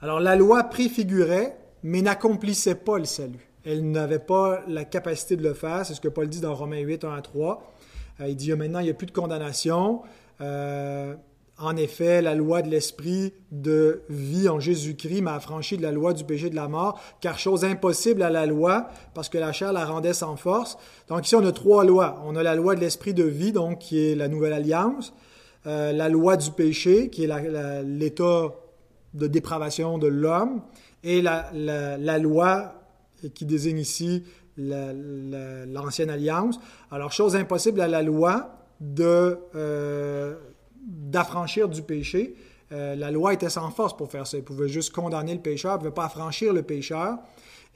Alors 0.00 0.20
la 0.20 0.36
loi 0.36 0.64
préfigurait, 0.64 1.56
mais 1.82 2.02
n'accomplissait 2.02 2.76
pas 2.76 2.98
le 2.98 3.04
salut. 3.04 3.48
Elle 3.64 3.90
n'avait 3.90 4.18
pas 4.18 4.62
la 4.66 4.84
capacité 4.84 5.36
de 5.36 5.42
le 5.42 5.54
faire. 5.54 5.86
C'est 5.86 5.94
ce 5.94 6.00
que 6.00 6.08
Paul 6.08 6.28
dit 6.28 6.40
dans 6.40 6.54
Romains 6.54 6.80
8, 6.80 7.04
1 7.04 7.14
à 7.14 7.22
3. 7.22 7.72
Euh, 8.20 8.28
il 8.28 8.36
dit 8.36 8.52
maintenant, 8.52 8.80
il 8.80 8.84
n'y 8.84 8.90
a 8.90 8.94
plus 8.94 9.06
de 9.06 9.12
condamnation. 9.12 10.02
Euh, 10.40 11.14
en 11.58 11.76
effet, 11.76 12.22
la 12.22 12.34
loi 12.34 12.62
de 12.62 12.68
l'esprit 12.68 13.34
de 13.52 14.02
vie 14.08 14.48
en 14.48 14.58
Jésus-Christ 14.58 15.20
m'a 15.20 15.34
affranchi 15.34 15.76
de 15.76 15.82
la 15.82 15.92
loi 15.92 16.12
du 16.12 16.24
péché 16.24 16.50
de 16.50 16.56
la 16.56 16.66
mort, 16.66 17.00
car 17.20 17.38
chose 17.38 17.64
impossible 17.64 18.22
à 18.22 18.30
la 18.30 18.46
loi, 18.46 18.88
parce 19.14 19.28
que 19.28 19.38
la 19.38 19.52
chair 19.52 19.72
la 19.72 19.84
rendait 19.84 20.14
sans 20.14 20.34
force. 20.36 20.76
Donc 21.08 21.24
ici, 21.24 21.36
on 21.36 21.46
a 21.46 21.52
trois 21.52 21.84
lois. 21.84 22.20
On 22.26 22.34
a 22.34 22.42
la 22.42 22.56
loi 22.56 22.74
de 22.74 22.80
l'esprit 22.80 23.14
de 23.14 23.22
vie, 23.22 23.52
donc 23.52 23.78
qui 23.78 24.04
est 24.04 24.14
la 24.16 24.26
nouvelle 24.26 24.54
alliance, 24.54 25.14
euh, 25.66 25.92
la 25.92 26.08
loi 26.08 26.36
du 26.36 26.50
péché, 26.50 27.10
qui 27.10 27.24
est 27.24 27.82
l'état 27.84 28.54
de 29.14 29.26
dépravation 29.26 29.98
de 29.98 30.06
l'homme, 30.06 30.62
et 31.02 31.22
la, 31.22 31.50
la 31.52 32.18
loi 32.18 32.74
qui 33.34 33.44
désigne 33.44 33.78
ici 33.78 34.24
l'ancienne 34.56 36.10
alliance. 36.10 36.58
Alors, 36.90 37.12
chose 37.12 37.36
impossible 37.36 37.80
à 37.80 37.88
la 37.88 38.02
loi 38.02 38.50
de, 38.80 39.38
euh, 39.54 40.36
d'affranchir 40.76 41.68
du 41.68 41.82
péché. 41.82 42.34
Euh, 42.72 42.94
la 42.96 43.10
loi 43.10 43.32
était 43.32 43.48
sans 43.48 43.70
force 43.70 43.96
pour 43.96 44.10
faire 44.10 44.26
ça. 44.26 44.36
Elle 44.36 44.44
pouvait 44.44 44.68
juste 44.68 44.92
condamner 44.92 45.34
le 45.34 45.40
pécheur, 45.40 45.72
elle 45.72 45.76
ne 45.76 45.80
pouvait 45.80 45.94
pas 45.94 46.06
affranchir 46.06 46.52
le 46.52 46.62
pécheur. 46.62 47.18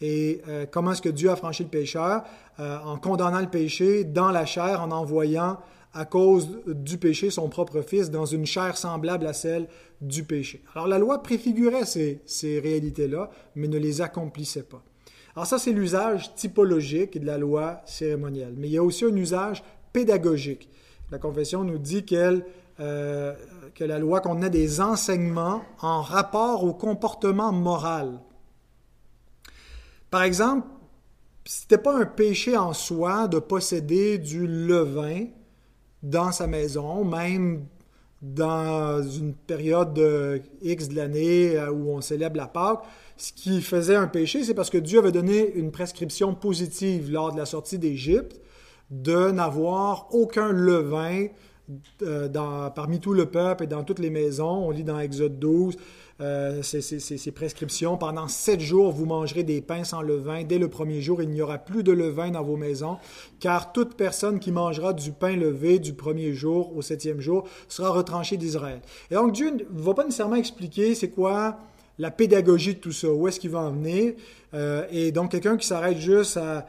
Et 0.01 0.43
euh, 0.49 0.67
comment 0.71 0.93
est-ce 0.93 1.03
que 1.03 1.09
Dieu 1.09 1.31
a 1.31 1.37
franchi 1.37 1.63
le 1.63 1.71
pécheur? 1.71 2.23
En 2.59 2.97
condamnant 2.97 3.41
le 3.41 3.49
péché 3.51 4.05
dans 4.05 4.31
la 4.31 4.47
chair, 4.47 4.81
en 4.81 4.91
envoyant 4.91 5.59
à 5.97 6.05
cause 6.05 6.61
du 6.67 6.99
péché 6.99 7.31
son 7.31 7.49
propre 7.49 7.81
fils 7.81 8.11
dans 8.11 8.27
une 8.27 8.45
chair 8.45 8.77
semblable 8.77 9.27
à 9.27 9.33
celle 9.33 9.67
du 10.01 10.25
péché. 10.25 10.63
Alors 10.75 10.87
la 10.87 10.99
loi 10.99 11.23
préfigurait 11.23 11.87
ces, 11.87 12.21
ces 12.27 12.61
réalités-là, 12.61 13.31
mais 13.55 13.67
ne 13.67 13.79
les 13.79 14.03
accomplissait 14.03 14.63
pas. 14.63 14.83
Alors 15.35 15.47
ça, 15.47 15.59
c'est 15.59 15.73
l'usage 15.73 16.35
typologique 16.35 17.19
de 17.19 17.27
la 17.27 17.39
loi 17.39 17.83
cérémonielle. 17.85 18.55
Mais 18.57 18.69
il 18.69 18.73
y 18.73 18.79
a 18.79 18.83
aussi 18.83 19.05
un 19.05 19.15
usage 19.15 19.63
pédagogique. 19.93 20.69
La 21.11 21.19
confession 21.19 21.63
nous 21.63 21.79
dit 21.79 22.05
euh, 22.81 23.35
que 23.75 23.85
la 23.85 23.99
loi 23.99 24.21
contenait 24.21 24.51
des 24.51 24.81
enseignements 24.81 25.63
en 25.81 26.03
rapport 26.03 26.65
au 26.65 26.75
comportement 26.75 27.53
moral. 27.53 28.21
Par 30.11 30.23
exemple, 30.23 30.67
ce 31.45 31.63
n'était 31.63 31.79
pas 31.79 31.97
un 31.97 32.07
péché 32.07 32.57
en 32.57 32.73
soi 32.73 33.29
de 33.29 33.39
posséder 33.39 34.19
du 34.19 34.47
levain 34.47 35.27
dans 36.11 36.33
sa 36.33 36.47
maison, 36.47 37.05
même 37.05 37.65
dans 38.23 39.03
une 39.03 39.35
période 39.35 39.93
de 39.93 40.41
X 40.63 40.89
de 40.89 40.97
l'année 40.97 41.57
euh, 41.57 41.71
où 41.71 41.91
on 41.91 42.01
célèbre 42.01 42.37
la 42.37 42.47
Pâque 42.47 42.83
ce 43.17 43.33
qui 43.33 43.63
faisait 43.63 43.95
un 43.95 44.09
péché, 44.09 44.45
c'est 44.45 44.55
parce 44.55 44.69
que 44.69 44.79
Dieu 44.79 44.99
avait 44.99 45.13
donné 45.13 45.55
une 45.55 45.71
prescription 45.71 46.35
positive 46.35 47.11
lors 47.11 47.33
de 47.33 47.39
la 47.39 47.47
sortie 47.47 47.79
d'Égypte 47.79 48.41
de 48.91 49.31
n'avoir 49.31 50.09
aucun 50.15 50.53
levain 50.53 51.27
euh, 52.03 52.29
parmi 52.71 53.01
tout 53.01 53.15
le 53.15 53.27
peuple 53.27 53.65
et 53.65 53.67
dans 53.67 53.85
toutes 53.85 53.99
les 53.99 54.11
maisons. 54.11 54.67
On 54.67 54.71
lit 54.71 54.85
dans 54.85 55.01
Exode 55.01 55.39
12 55.39 55.77
euh, 56.23 56.63
ces, 56.63 57.31
prescriptions. 57.31 57.99
Pendant 57.99 58.27
sept 58.27 58.61
jours, 58.61 58.91
vous 58.91 59.05
mangerez 59.05 59.43
des 59.43 59.61
pains 59.61 59.85
sans 59.85 60.01
levain. 60.01 60.45
Dès 60.45 60.59
le 60.59 60.69
premier 60.69 61.03
jour, 61.03 61.21
il 61.21 61.29
n'y 61.29 61.43
aura 61.43 61.59
plus 61.59 61.83
de 61.83 61.93
levain 61.93 62.31
dans 62.31 62.43
vos 62.43 62.57
maisons, 62.57 62.97
car 63.39 63.73
toute 63.73 63.97
personne 63.97 64.39
qui 64.39 64.51
mangera 64.51 64.95
du 64.95 65.13
pain 65.13 65.37
levé 65.37 65.79
du 65.79 65.93
premier 65.93 66.33
jour 66.33 66.75
au 66.75 66.81
septième 66.81 67.21
jour 67.21 67.47
sera 67.69 67.91
retranchée 67.91 68.39
d'Israël. 68.39 68.81
Et 69.11 69.15
donc 69.15 69.33
Dieu 69.33 69.51
ne 69.51 69.83
va 69.83 69.93
pas 69.93 70.05
nécessairement 70.05 70.37
expliquer 70.37 70.95
c'est 70.95 71.11
quoi 71.11 71.59
la 71.99 72.11
pédagogie 72.11 72.75
de 72.75 72.81
tout 72.81 72.93
ça, 72.93 73.09
où 73.09 73.29
est-ce 73.29 73.39
qu'il 73.39 73.51
va 73.51 73.61
en 73.61 73.73
venir. 73.73 74.15
Euh, 74.55 74.87
et 74.91 75.13
donc, 75.13 75.33
quelqu'un 75.33 75.57
qui 75.57 75.67
s'arrête 75.67 75.99
juste 75.99 76.39
à, 76.39 76.67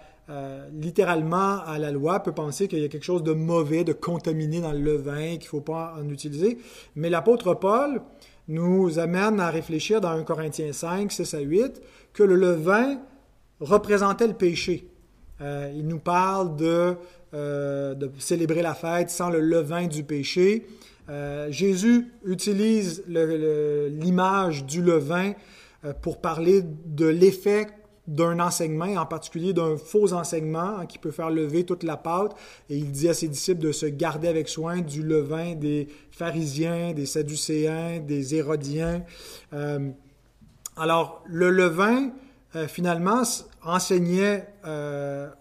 littéralement 0.73 1.61
à 1.65 1.79
la 1.79 1.89
loi 1.89 2.19
peut 2.19 2.33
penser 2.33 2.67
qu'il 2.67 2.79
y 2.79 2.85
a 2.85 2.89
quelque 2.89 3.05
chose 3.05 3.23
de 3.23 3.31
mauvais, 3.31 3.85
de 3.85 3.93
contaminé 3.93 4.59
dans 4.59 4.73
le 4.73 4.79
levain, 4.79 5.37
qu'il 5.37 5.43
ne 5.43 5.45
faut 5.45 5.61
pas 5.61 5.95
en 5.97 6.09
utiliser. 6.09 6.57
Mais 6.97 7.09
l'apôtre 7.09 7.53
Paul 7.53 8.01
nous 8.47 8.99
amène 8.99 9.39
à 9.39 9.49
réfléchir 9.49 10.01
dans 10.01 10.11
1 10.11 10.23
Corinthiens 10.23 10.71
5, 10.71 11.11
6 11.11 11.33
à 11.33 11.39
8, 11.39 11.81
que 12.13 12.23
le 12.23 12.35
levain 12.35 12.99
représentait 13.59 14.27
le 14.27 14.33
péché. 14.33 14.87
Euh, 15.41 15.71
il 15.75 15.87
nous 15.87 15.99
parle 15.99 16.55
de, 16.55 16.95
euh, 17.33 17.93
de, 17.93 18.09
célébrer 18.17 18.61
la 18.61 18.73
fête 18.73 19.09
sans 19.09 19.29
le 19.29 19.39
levain 19.39 19.87
du 19.87 20.03
péché. 20.03 20.65
Euh, 21.09 21.51
Jésus 21.51 22.07
utilise 22.25 23.03
l'image 23.07 24.65
du 24.65 24.81
levain 24.81 25.33
pour 26.01 26.19
parler 26.19 26.63
de 26.85 27.05
l'effet 27.05 27.67
d'un 28.07 28.39
enseignement, 28.39 28.85
en 28.85 29.05
particulier 29.05 29.53
d'un 29.53 29.77
faux 29.77 30.13
enseignement 30.13 30.79
hein, 30.79 30.85
qui 30.85 30.97
peut 30.97 31.11
faire 31.11 31.29
lever 31.29 31.65
toute 31.65 31.83
la 31.83 31.97
pâte. 31.97 32.35
Et 32.69 32.77
il 32.77 32.91
dit 32.91 33.09
à 33.09 33.13
ses 33.13 33.27
disciples 33.27 33.61
de 33.61 33.71
se 33.71 33.85
garder 33.85 34.27
avec 34.27 34.47
soin 34.47 34.81
du 34.81 35.03
levain 35.03 35.55
des 35.55 35.87
pharisiens, 36.11 36.93
des 36.93 37.05
sadducéens, 37.05 37.99
des 37.99 38.35
hérodiens. 38.35 39.03
Euh, 39.53 39.89
alors, 40.77 41.23
le 41.27 41.49
levain, 41.49 42.11
finalement, 42.67 43.23
enseignait 43.63 44.47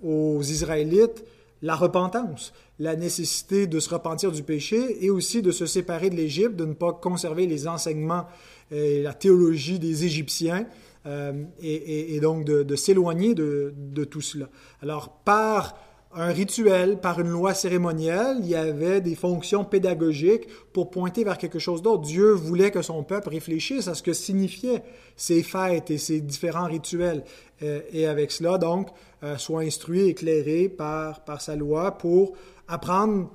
aux 0.02 0.42
Israélites 0.42 1.24
la 1.62 1.74
repentance 1.74 2.52
la 2.78 2.94
nécessité 2.94 3.66
de 3.66 3.80
se 3.80 3.88
repentir 3.90 4.32
du 4.32 4.42
péché 4.42 5.04
et 5.04 5.10
aussi 5.10 5.42
de 5.42 5.50
se 5.50 5.66
séparer 5.66 6.10
de 6.10 6.16
l'Égypte, 6.16 6.56
de 6.56 6.66
ne 6.66 6.74
pas 6.74 6.92
conserver 6.92 7.46
les 7.46 7.68
enseignements 7.68 8.26
et 8.70 9.02
la 9.02 9.14
théologie 9.14 9.78
des 9.78 10.04
Égyptiens, 10.04 10.66
euh, 11.06 11.44
et, 11.60 12.18
donc 12.20 12.44
de, 12.44 12.76
s'éloigner 12.76 13.34
de, 13.34 14.04
tout 14.04 14.20
cela. 14.20 14.48
Alors, 14.82 15.20
par 15.24 15.76
un 16.12 16.32
rituel, 16.32 16.98
par 16.98 17.20
une 17.20 17.28
loi 17.28 17.54
cérémonielle, 17.54 18.38
il 18.40 18.46
y 18.46 18.54
avait 18.54 19.00
des 19.00 19.14
fonctions 19.14 19.64
pédagogiques 19.64 20.48
pour 20.72 20.90
pointer 20.90 21.24
vers 21.24 21.38
quelque 21.38 21.58
chose 21.58 21.82
d'autre. 21.82 22.02
Dieu 22.02 22.30
voulait 22.32 22.70
que 22.70 22.82
son 22.82 23.04
peuple 23.04 23.28
réfléchisse 23.28 23.86
à 23.86 23.94
ce 23.94 24.02
que 24.02 24.14
signifiaient 24.14 24.82
ces 25.14 25.42
fêtes 25.42 25.90
et 25.90 25.98
ces 25.98 26.20
différents 26.20 26.66
rituels. 26.66 27.22
Euh, 27.62 27.80
et 27.92 28.06
avec 28.06 28.32
cela, 28.32 28.58
donc, 28.58 28.88
euh, 29.22 29.36
soit 29.36 29.60
instruit, 29.60 30.08
éclairé 30.08 30.68
par, 30.68 31.20
sa 31.38 31.54
loi 31.54 31.98
pour 31.98 32.32
apprendre 32.66 33.30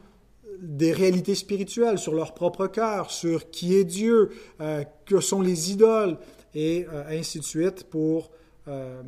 des 0.59 0.91
réalités 0.91 1.35
spirituelles 1.35 1.99
sur 1.99 2.13
leur 2.13 2.33
propre 2.33 2.67
cœur, 2.67 3.11
sur 3.11 3.49
qui 3.49 3.75
est 3.75 3.83
Dieu, 3.83 4.29
que 5.05 5.19
sont 5.19 5.41
les 5.41 5.71
idoles, 5.71 6.17
et 6.53 6.85
euh, 6.91 7.03
ainsi 7.09 7.39
de 7.39 7.43
suite 7.43 7.85
pour 7.89 8.31
euh, 8.67 9.01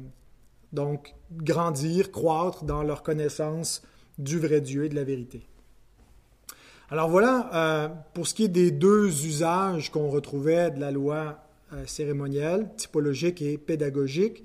donc 0.72 1.14
grandir, 1.32 2.12
croître 2.12 2.64
dans 2.64 2.84
leur 2.84 3.04
connaissance 3.04 3.84
du 4.18 4.40
vrai 4.40 4.62
Dieu 4.62 4.86
et 4.86 4.90
de 4.90 4.96
la 4.96 5.04
vérité. 5.04 5.42
Alors 6.90 7.10
voilà, 7.10 8.06
pour 8.14 8.28
ce 8.28 8.36
qui 8.36 8.44
est 8.44 8.50
des 8.50 8.70
deux 8.70 9.26
usages 9.26 9.90
qu'on 9.90 10.10
retrouvait 10.10 10.70
de 10.70 10.80
la 10.80 10.92
loi 10.92 11.40
cérémonielle, 11.88 12.70
typologique 12.78 13.42
et 13.42 13.58
pédagogique, 13.58 14.44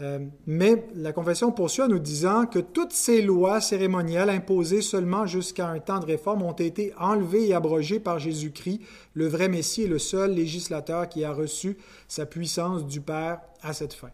Euh, 0.00 0.20
mais 0.46 0.86
la 0.94 1.12
confession 1.12 1.50
poursuit 1.50 1.82
en 1.82 1.88
nous 1.88 1.98
disant 1.98 2.46
que 2.46 2.60
toutes 2.60 2.92
ces 2.92 3.20
lois 3.20 3.60
cérémonielles 3.60 4.30
imposées 4.30 4.80
seulement 4.80 5.26
jusqu'à 5.26 5.68
un 5.68 5.80
temps 5.80 5.98
de 5.98 6.06
réforme 6.06 6.42
ont 6.42 6.52
été 6.52 6.94
enlevées 6.98 7.48
et 7.48 7.54
abrogées 7.54 7.98
par 7.98 8.20
Jésus-Christ, 8.20 8.80
le 9.14 9.26
vrai 9.26 9.48
Messie 9.48 9.82
et 9.82 9.88
le 9.88 9.98
seul 9.98 10.34
législateur 10.34 11.08
qui 11.08 11.24
a 11.24 11.32
reçu 11.32 11.76
sa 12.06 12.26
puissance 12.26 12.86
du 12.86 13.00
Père 13.00 13.40
à 13.62 13.72
cette 13.72 13.92
fin. 13.92 14.10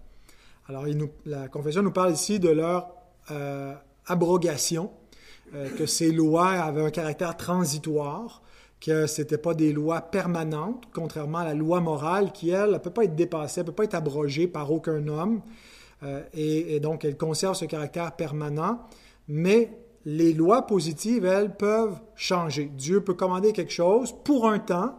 Alors, 0.69 0.87
la 1.27 1.49
confession 1.49 1.83
nous 1.83 1.91
parle 1.91 2.13
ici 2.13 2.39
de 2.39 2.49
leur 2.49 2.89
euh, 3.31 3.75
abrogation, 4.07 4.91
euh, 5.55 5.69
que 5.77 5.85
ces 5.85 6.11
lois 6.11 6.49
avaient 6.49 6.85
un 6.87 6.91
caractère 6.91 7.37
transitoire, 7.37 8.43
que 8.81 9.07
ce 9.07 9.21
n'étaient 9.21 9.37
pas 9.37 9.53
des 9.53 9.75
lois 9.75 10.01
permanentes, 10.01 10.85
contrairement 10.95 11.39
à 11.39 11.45
la 11.45 11.55
loi 11.55 11.81
morale 11.81 12.33
qui, 12.33 12.49
elle, 12.49 12.73
ne 12.73 12.79
peut 12.79 12.91
pas 12.91 13.05
être 13.05 13.15
dépassée, 13.15 13.61
ne 13.61 13.67
peut 13.67 13.73
pas 13.73 13.85
être 13.85 13.95
abrogée 13.95 14.47
par 14.47 14.73
aucun 14.73 15.07
homme. 15.09 15.43
Euh, 16.05 16.23
et, 16.35 16.81
donc, 16.81 17.05
elle 17.05 17.17
conserve 17.17 17.55
ce 17.55 17.65
caractère 17.65 18.13
permanent, 18.13 18.81
mais 19.29 19.71
les 20.05 20.33
lois 20.33 20.67
positives, 20.67 21.25
elles, 21.25 21.57
peuvent 21.57 21.99
changer. 22.15 22.71
Dieu 22.77 23.03
peut 23.03 23.15
commander 23.15 23.53
quelque 23.53 23.73
chose 23.73 24.15
pour 24.25 24.49
un 24.49 24.59
temps 24.59 24.99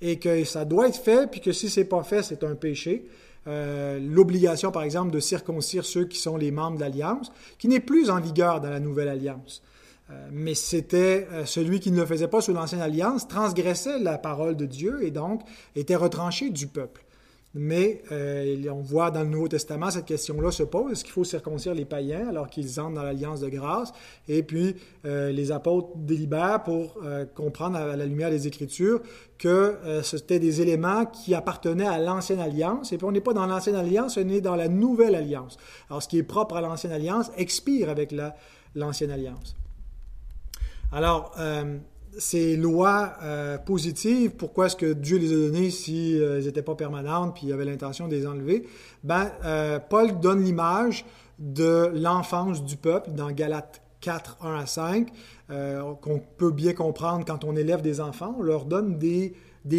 et 0.00 0.18
que 0.18 0.44
ça 0.44 0.64
doit 0.64 0.88
être 0.88 0.96
fait, 0.96 1.30
puis 1.30 1.40
que 1.40 1.52
si 1.52 1.68
c'est 1.68 1.84
pas 1.84 2.02
fait, 2.02 2.22
c'est 2.22 2.42
un 2.42 2.54
péché. 2.54 3.06
Euh, 3.46 3.98
l'obligation, 4.00 4.72
par 4.72 4.82
exemple, 4.82 5.10
de 5.12 5.20
circoncire 5.20 5.84
ceux 5.84 6.06
qui 6.06 6.18
sont 6.18 6.36
les 6.36 6.50
membres 6.50 6.76
de 6.76 6.80
l'Alliance, 6.80 7.30
qui 7.58 7.68
n'est 7.68 7.80
plus 7.80 8.10
en 8.10 8.20
vigueur 8.20 8.60
dans 8.60 8.70
la 8.70 8.80
Nouvelle 8.80 9.08
Alliance. 9.08 9.62
Euh, 10.10 10.28
mais 10.32 10.54
c'était 10.54 11.26
celui 11.44 11.80
qui 11.80 11.90
ne 11.90 12.00
le 12.00 12.06
faisait 12.06 12.28
pas 12.28 12.40
sous 12.40 12.52
l'Ancienne 12.52 12.80
Alliance, 12.80 13.28
transgressait 13.28 13.98
la 13.98 14.18
parole 14.18 14.56
de 14.56 14.64
Dieu 14.64 15.04
et 15.04 15.10
donc 15.10 15.42
était 15.74 15.96
retranché 15.96 16.50
du 16.50 16.66
peuple. 16.66 17.05
Mais 17.58 18.02
euh, 18.12 18.68
on 18.70 18.82
voit 18.82 19.10
dans 19.10 19.22
le 19.22 19.30
Nouveau 19.30 19.48
Testament, 19.48 19.90
cette 19.90 20.04
question-là 20.04 20.50
se 20.50 20.62
pose. 20.62 20.92
Est-ce 20.92 21.04
qu'il 21.04 21.12
faut 21.14 21.24
circoncire 21.24 21.72
les 21.72 21.86
païens 21.86 22.28
alors 22.28 22.50
qu'ils 22.50 22.78
entrent 22.78 22.92
dans 22.92 23.02
l'alliance 23.02 23.40
de 23.40 23.48
grâce? 23.48 23.94
Et 24.28 24.42
puis, 24.42 24.76
euh, 25.06 25.32
les 25.32 25.52
apôtres 25.52 25.88
délibèrent 25.96 26.62
pour 26.62 26.98
euh, 27.02 27.24
comprendre 27.24 27.78
à 27.78 27.96
la 27.96 28.04
lumière 28.04 28.28
des 28.28 28.46
Écritures 28.46 29.00
que 29.38 29.76
c'était 30.02 30.38
des 30.38 30.62
éléments 30.62 31.04
qui 31.06 31.34
appartenaient 31.34 31.86
à 31.86 31.98
l'ancienne 31.98 32.40
alliance. 32.40 32.92
Et 32.92 32.98
puis, 32.98 33.06
on 33.06 33.12
n'est 33.12 33.20
pas 33.20 33.32
dans 33.32 33.46
l'ancienne 33.46 33.74
alliance, 33.74 34.18
on 34.18 34.28
est 34.28 34.40
dans 34.42 34.56
la 34.56 34.68
nouvelle 34.68 35.14
alliance. 35.14 35.56
Alors, 35.88 36.02
ce 36.02 36.08
qui 36.08 36.18
est 36.18 36.22
propre 36.22 36.56
à 36.56 36.60
l'ancienne 36.60 36.92
alliance 36.92 37.30
expire 37.36 37.88
avec 37.88 38.14
l'ancienne 38.74 39.10
alliance. 39.10 39.54
Alors, 40.90 41.34
ces 42.18 42.56
lois 42.56 43.14
euh, 43.22 43.58
positives, 43.58 44.32
pourquoi 44.32 44.66
est-ce 44.66 44.76
que 44.76 44.92
Dieu 44.92 45.18
les 45.18 45.32
a 45.32 45.36
données 45.36 45.70
si 45.70 46.18
euh, 46.18 46.38
elles 46.38 46.44
n'étaient 46.44 46.62
pas 46.62 46.74
permanentes 46.74 47.34
puis 47.34 47.46
il 47.46 47.52
avait 47.52 47.64
l'intention 47.64 48.08
de 48.08 48.14
les 48.14 48.26
enlever? 48.26 48.66
Ben, 49.04 49.30
euh, 49.44 49.78
Paul 49.78 50.18
donne 50.20 50.42
l'image 50.42 51.04
de 51.38 51.90
l'enfance 51.94 52.64
du 52.64 52.76
peuple 52.76 53.10
dans 53.12 53.30
Galates 53.30 53.82
4, 54.00 54.38
1 54.42 54.54
à 54.54 54.66
5, 54.66 55.08
qu'on 56.00 56.20
peut 56.36 56.50
bien 56.50 56.72
comprendre 56.72 57.24
quand 57.26 57.44
on 57.44 57.56
élève 57.56 57.82
des 57.82 58.00
enfants. 58.00 58.34
On 58.38 58.42
leur 58.42 58.64
donne 58.64 58.98
des, 58.98 59.34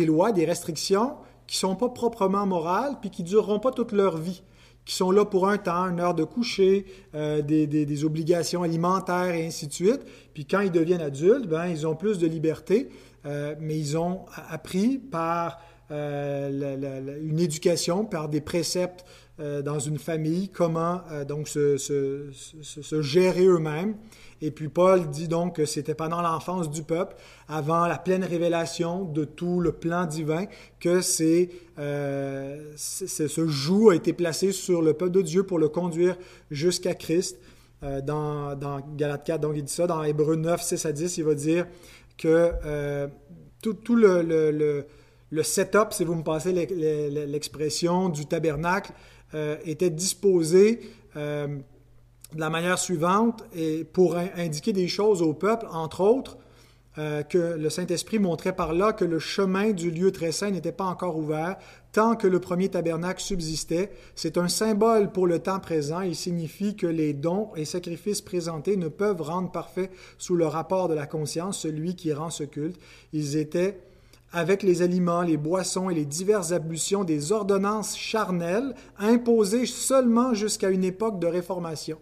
lois, 0.06 0.32
des 0.32 0.46
restrictions 0.46 1.14
qui 1.48 1.56
ne 1.56 1.70
sont 1.70 1.76
pas 1.76 1.90
proprement 1.90 2.46
morales 2.46 2.98
puis 3.00 3.10
qui 3.10 3.24
ne 3.24 3.28
dureront 3.28 3.60
pas 3.60 3.72
toute 3.72 3.92
leur 3.92 4.18
vie 4.18 4.44
qui 4.88 4.96
sont 4.96 5.12
là 5.12 5.26
pour 5.26 5.50
un 5.50 5.58
temps, 5.58 5.90
une 5.90 6.00
heure 6.00 6.16
de 6.16 6.24
coucher, 6.24 6.86
euh, 7.14 7.42
des, 7.42 8.06
obligations 8.06 8.64
alimentaires 8.64 9.36
et 9.36 9.46
ainsi 9.46 9.68
de 9.68 9.74
suite. 9.74 10.00
Puis 10.34 10.46
quand 10.46 10.62
ils 10.62 10.72
deviennent 10.72 11.02
adultes, 11.02 11.46
ben, 11.46 11.68
ils 11.68 11.86
ont 11.86 11.96
plus 11.96 12.20
de 12.20 12.26
liberté, 12.26 12.88
euh, 13.26 13.54
mais 13.60 13.78
ils 13.78 13.98
ont 13.98 14.22
appris 14.50 14.98
par 14.98 15.60
euh, 15.92 17.20
une 17.22 17.40
éducation, 17.40 18.06
par 18.06 18.30
des 18.30 18.42
préceptes 18.42 19.06
dans 19.64 19.78
une 19.78 20.00
famille, 20.00 20.50
comment 20.50 21.02
donc 21.28 21.48
se, 21.48 21.78
se 21.78 23.02
gérer 23.04 23.46
eux-mêmes. 23.46 23.94
Et 24.42 24.52
puis 24.52 24.70
Paul 24.70 25.10
dit 25.10 25.28
donc 25.28 25.56
que 25.56 25.66
c'était 25.66 25.96
pendant 25.96 26.22
l'enfance 26.22 26.70
du 26.70 26.84
peuple, 26.84 27.16
avant 27.48 27.88
la 27.88 27.98
pleine 27.98 28.24
révélation 28.24 29.04
de 29.04 29.24
tout 29.24 29.60
le 29.60 29.72
plan 29.72 30.06
divin, 30.06 30.46
que 30.80 31.02
c'est, 31.02 31.50
euh, 31.80 32.72
ce 32.76 33.48
joug 33.48 33.92
a 33.92 33.96
été 33.96 34.14
placé 34.14 34.52
sur 34.52 34.82
le 34.82 34.94
peuple 34.94 35.12
de 35.12 35.22
Dieu 35.22 35.44
pour 35.44 35.58
le 35.60 35.70
conduire 35.70 36.18
jusqu'à 36.52 36.94
Christ. 36.94 37.40
Euh, 37.84 38.02
dans, 38.02 38.56
Galates 38.96 39.26
4, 39.26 39.42
donc 39.42 39.54
il 39.56 39.64
dit 39.64 39.74
ça. 39.74 39.86
Dans 39.86 40.04
Hébreu 40.04 40.36
9, 40.36 40.62
6 40.62 40.86
à 40.86 40.92
10, 40.92 41.18
il 41.18 41.24
va 41.24 41.36
dire 41.36 41.68
que 42.18 42.52
euh, 42.66 43.08
tout, 43.62 43.74
tout 43.74 43.96
le, 43.96 44.24
le, 44.24 44.86
le, 45.30 45.44
setup, 45.44 45.92
si 45.92 46.04
vous 46.04 46.16
me 46.16 46.24
passez 46.24 46.54
l'expression, 46.54 48.10
du 48.10 48.26
tabernacle 48.26 48.92
était 49.66 49.90
disposé 49.90 50.80
de 52.34 52.40
la 52.40 52.50
manière 52.50 52.78
suivante 52.78 53.44
pour 53.94 54.18
indiquer 54.18 54.74
des 54.74 54.88
choses 54.88 55.22
au 55.22 55.34
peuple, 55.34 55.66
entre 55.72 56.02
autres, 56.02 56.38
euh, 57.00 57.22
que 57.22 57.38
le 57.38 57.70
Saint-Esprit 57.70 58.18
montrait 58.18 58.56
par 58.56 58.74
là 58.74 58.92
que 58.92 59.06
le 59.06 59.20
chemin 59.20 59.70
du 59.70 59.92
lieu 59.92 60.12
très 60.12 60.32
saint 60.32 60.50
n'était 60.50 60.72
pas 60.72 60.86
encore 60.86 61.16
ouvert 61.16 61.58
tant 61.92 62.16
que 62.16 62.26
le 62.26 62.40
premier 62.40 62.70
tabernacle 62.70 63.22
subsistait. 63.22 63.92
C'est 64.16 64.36
un 64.40 64.48
symbole 64.48 65.12
pour 65.12 65.28
le 65.28 65.38
temps 65.38 65.60
présent. 65.60 66.02
Il 66.02 66.16
signifie 66.16 66.76
que 66.76 66.88
les 66.88 67.14
dons 67.14 67.50
et 67.56 67.66
sacrifices 67.66 68.22
présentés 68.22 68.78
ne 68.78 68.88
peuvent 68.88 69.22
rendre 69.22 69.52
parfait 69.52 69.92
sous 70.18 70.36
le 70.36 70.48
rapport 70.48 70.88
de 70.88 70.96
la 70.96 71.06
conscience 71.06 71.60
celui 71.60 71.96
qui 71.96 72.14
rend 72.14 72.32
ce 72.32 72.44
culte. 72.44 72.80
Ils 73.14 73.38
étaient 73.38 73.80
avec 74.32 74.64
les 74.64 74.82
aliments, 74.82 75.22
les 75.22 75.38
boissons 75.38 75.92
et 75.92 75.96
les 75.96 76.06
diverses 76.06 76.52
ablutions 76.52 77.04
des 77.04 77.32
ordonnances 77.32 77.96
charnelles 77.96 78.74
imposées 78.98 79.68
seulement 79.68 80.34
jusqu'à 80.34 80.72
une 80.72 80.84
époque 80.84 81.20
de 81.20 81.28
réformation. 81.28 82.00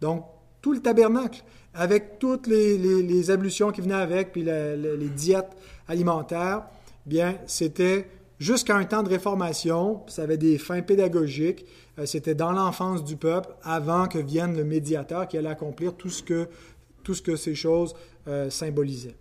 Donc, 0.00 0.24
tout 0.62 0.72
le 0.72 0.80
tabernacle, 0.80 1.42
avec 1.74 2.18
toutes 2.18 2.46
les, 2.46 3.30
ablutions 3.30 3.70
qui 3.70 3.80
venaient 3.80 3.94
avec, 3.94 4.32
puis 4.32 4.42
les 4.42 5.08
diètes 5.14 5.50
alimentaires, 5.88 6.64
bien, 7.04 7.36
c'était 7.46 8.08
jusqu'à 8.38 8.76
un 8.76 8.84
temps 8.84 9.02
de 9.02 9.08
réformation, 9.08 10.02
ça 10.08 10.22
avait 10.22 10.36
des 10.36 10.58
fins 10.58 10.82
pédagogiques, 10.82 11.64
euh, 11.98 12.06
c'était 12.06 12.34
dans 12.34 12.52
l'enfance 12.52 13.04
du 13.04 13.16
peuple, 13.16 13.48
avant 13.62 14.06
que 14.08 14.18
vienne 14.18 14.56
le 14.56 14.64
médiateur 14.64 15.26
qui 15.28 15.38
allait 15.38 15.48
accomplir 15.48 15.94
tout 15.94 16.10
ce 16.10 16.22
que, 16.22 17.36
ces 17.36 17.54
choses 17.54 17.94
euh, 18.28 18.50
symbolisaient. 18.50 19.16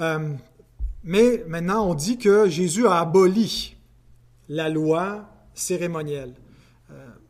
Euh, 0.00 0.34
mais 1.02 1.44
maintenant, 1.48 1.88
on 1.88 1.94
dit 1.94 2.18
que 2.18 2.48
Jésus 2.48 2.86
a 2.86 3.00
aboli 3.00 3.76
la 4.48 4.68
loi 4.68 5.28
cérémonielle. 5.54 6.34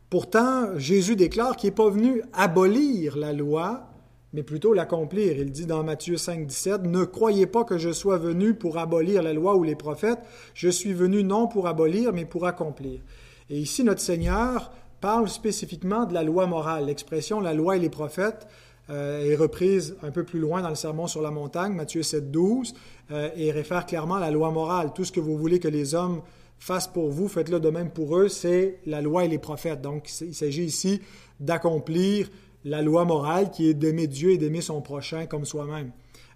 Pourtant, 0.09 0.77
Jésus 0.77 1.15
déclare 1.15 1.55
qu'il 1.55 1.69
n'est 1.69 1.75
pas 1.75 1.89
venu 1.89 2.23
abolir 2.33 3.15
la 3.15 3.31
loi, 3.31 3.89
mais 4.33 4.41
plutôt 4.41 4.73
l'accomplir. 4.73 5.37
Il 5.37 5.51
dit 5.51 5.67
dans 5.67 5.83
Matthieu 5.83 6.17
5, 6.17 6.47
17, 6.47 6.83
Ne 6.83 7.03
croyez 7.03 7.45
pas 7.45 7.63
que 7.63 7.77
je 7.77 7.91
sois 7.91 8.17
venu 8.17 8.55
pour 8.55 8.79
abolir 8.79 9.21
la 9.21 9.33
loi 9.33 9.55
ou 9.55 9.63
les 9.63 9.75
prophètes, 9.75 10.19
je 10.55 10.69
suis 10.69 10.93
venu 10.93 11.23
non 11.23 11.47
pour 11.47 11.67
abolir, 11.67 12.11
mais 12.11 12.25
pour 12.25 12.47
accomplir. 12.47 13.01
Et 13.51 13.59
ici, 13.59 13.83
notre 13.83 14.01
Seigneur 14.01 14.71
parle 14.99 15.29
spécifiquement 15.29 16.05
de 16.05 16.13
la 16.13 16.23
loi 16.23 16.47
morale. 16.47 16.87
L'expression 16.87 17.39
la 17.39 17.53
loi 17.53 17.77
et 17.77 17.79
les 17.79 17.89
prophètes 17.89 18.47
euh, 18.89 19.31
est 19.31 19.35
reprise 19.35 19.95
un 20.01 20.09
peu 20.09 20.23
plus 20.23 20.39
loin 20.39 20.63
dans 20.63 20.69
le 20.69 20.75
Sermon 20.75 21.05
sur 21.05 21.21
la 21.21 21.29
montagne, 21.29 21.73
Matthieu 21.73 22.01
7, 22.01 22.31
12, 22.31 22.73
euh, 23.11 23.29
et 23.35 23.51
réfère 23.51 23.85
clairement 23.85 24.15
à 24.15 24.19
la 24.19 24.31
loi 24.31 24.49
morale. 24.49 24.91
Tout 24.93 25.05
ce 25.05 25.11
que 25.11 25.19
vous 25.19 25.37
voulez 25.37 25.59
que 25.59 25.67
les 25.67 25.93
hommes 25.93 26.21
fasse 26.59 26.87
pour 26.87 27.09
vous, 27.09 27.27
faites-le 27.27 27.59
de 27.59 27.69
même 27.69 27.89
pour 27.89 28.17
eux, 28.17 28.27
c'est 28.27 28.79
la 28.85 29.01
loi 29.01 29.25
et 29.25 29.27
les 29.27 29.39
prophètes. 29.39 29.81
Donc, 29.81 30.09
il 30.21 30.35
s'agit 30.35 30.65
ici 30.65 31.01
d'accomplir 31.39 32.29
la 32.65 32.81
loi 32.81 33.05
morale 33.05 33.49
qui 33.49 33.69
est 33.69 33.73
d'aimer 33.73 34.07
Dieu 34.07 34.31
et 34.31 34.37
d'aimer 34.37 34.61
son 34.61 34.81
prochain 34.81 35.25
comme 35.25 35.45
soi-même. 35.45 35.91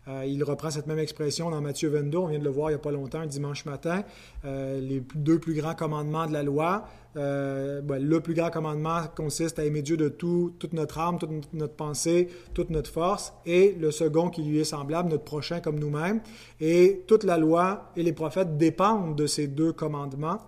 Euh, 0.07 0.25
il 0.25 0.43
reprend 0.43 0.69
cette 0.69 0.87
même 0.87 0.99
expression 0.99 1.49
dans 1.49 1.61
Matthieu 1.61 1.87
22, 1.89 2.17
on 2.17 2.27
vient 2.27 2.39
de 2.39 2.43
le 2.43 2.49
voir 2.49 2.69
il 2.69 2.73
n'y 2.73 2.79
a 2.79 2.81
pas 2.81 2.91
longtemps, 2.91 3.25
dimanche 3.25 3.63
matin. 3.65 4.03
Euh, 4.43 4.79
les 4.81 5.01
deux 5.15 5.39
plus 5.39 5.53
grands 5.53 5.75
commandements 5.75 6.27
de 6.27 6.33
la 6.33 6.43
loi. 6.43 6.85
Euh, 7.15 7.81
ben, 7.81 8.03
le 8.03 8.19
plus 8.19 8.33
grand 8.33 8.49
commandement 8.49 9.01
consiste 9.15 9.59
à 9.59 9.65
aimer 9.65 9.81
Dieu 9.81 9.95
de 9.95 10.09
tout, 10.09 10.53
toute 10.59 10.73
notre 10.73 10.99
âme, 10.99 11.19
toute 11.19 11.53
notre 11.53 11.75
pensée, 11.75 12.27
toute 12.53 12.69
notre 12.69 12.89
force. 12.89 13.33
Et 13.45 13.77
le 13.79 13.91
second 13.91 14.29
qui 14.29 14.43
lui 14.43 14.59
est 14.59 14.65
semblable, 14.65 15.09
notre 15.09 15.23
prochain 15.23 15.61
comme 15.61 15.79
nous-mêmes. 15.79 16.21
Et 16.59 17.03
toute 17.07 17.23
la 17.23 17.37
loi 17.37 17.91
et 17.95 18.03
les 18.03 18.13
prophètes 18.13 18.57
dépendent 18.57 19.15
de 19.15 19.27
ces 19.27 19.47
deux 19.47 19.71
commandements. 19.71 20.39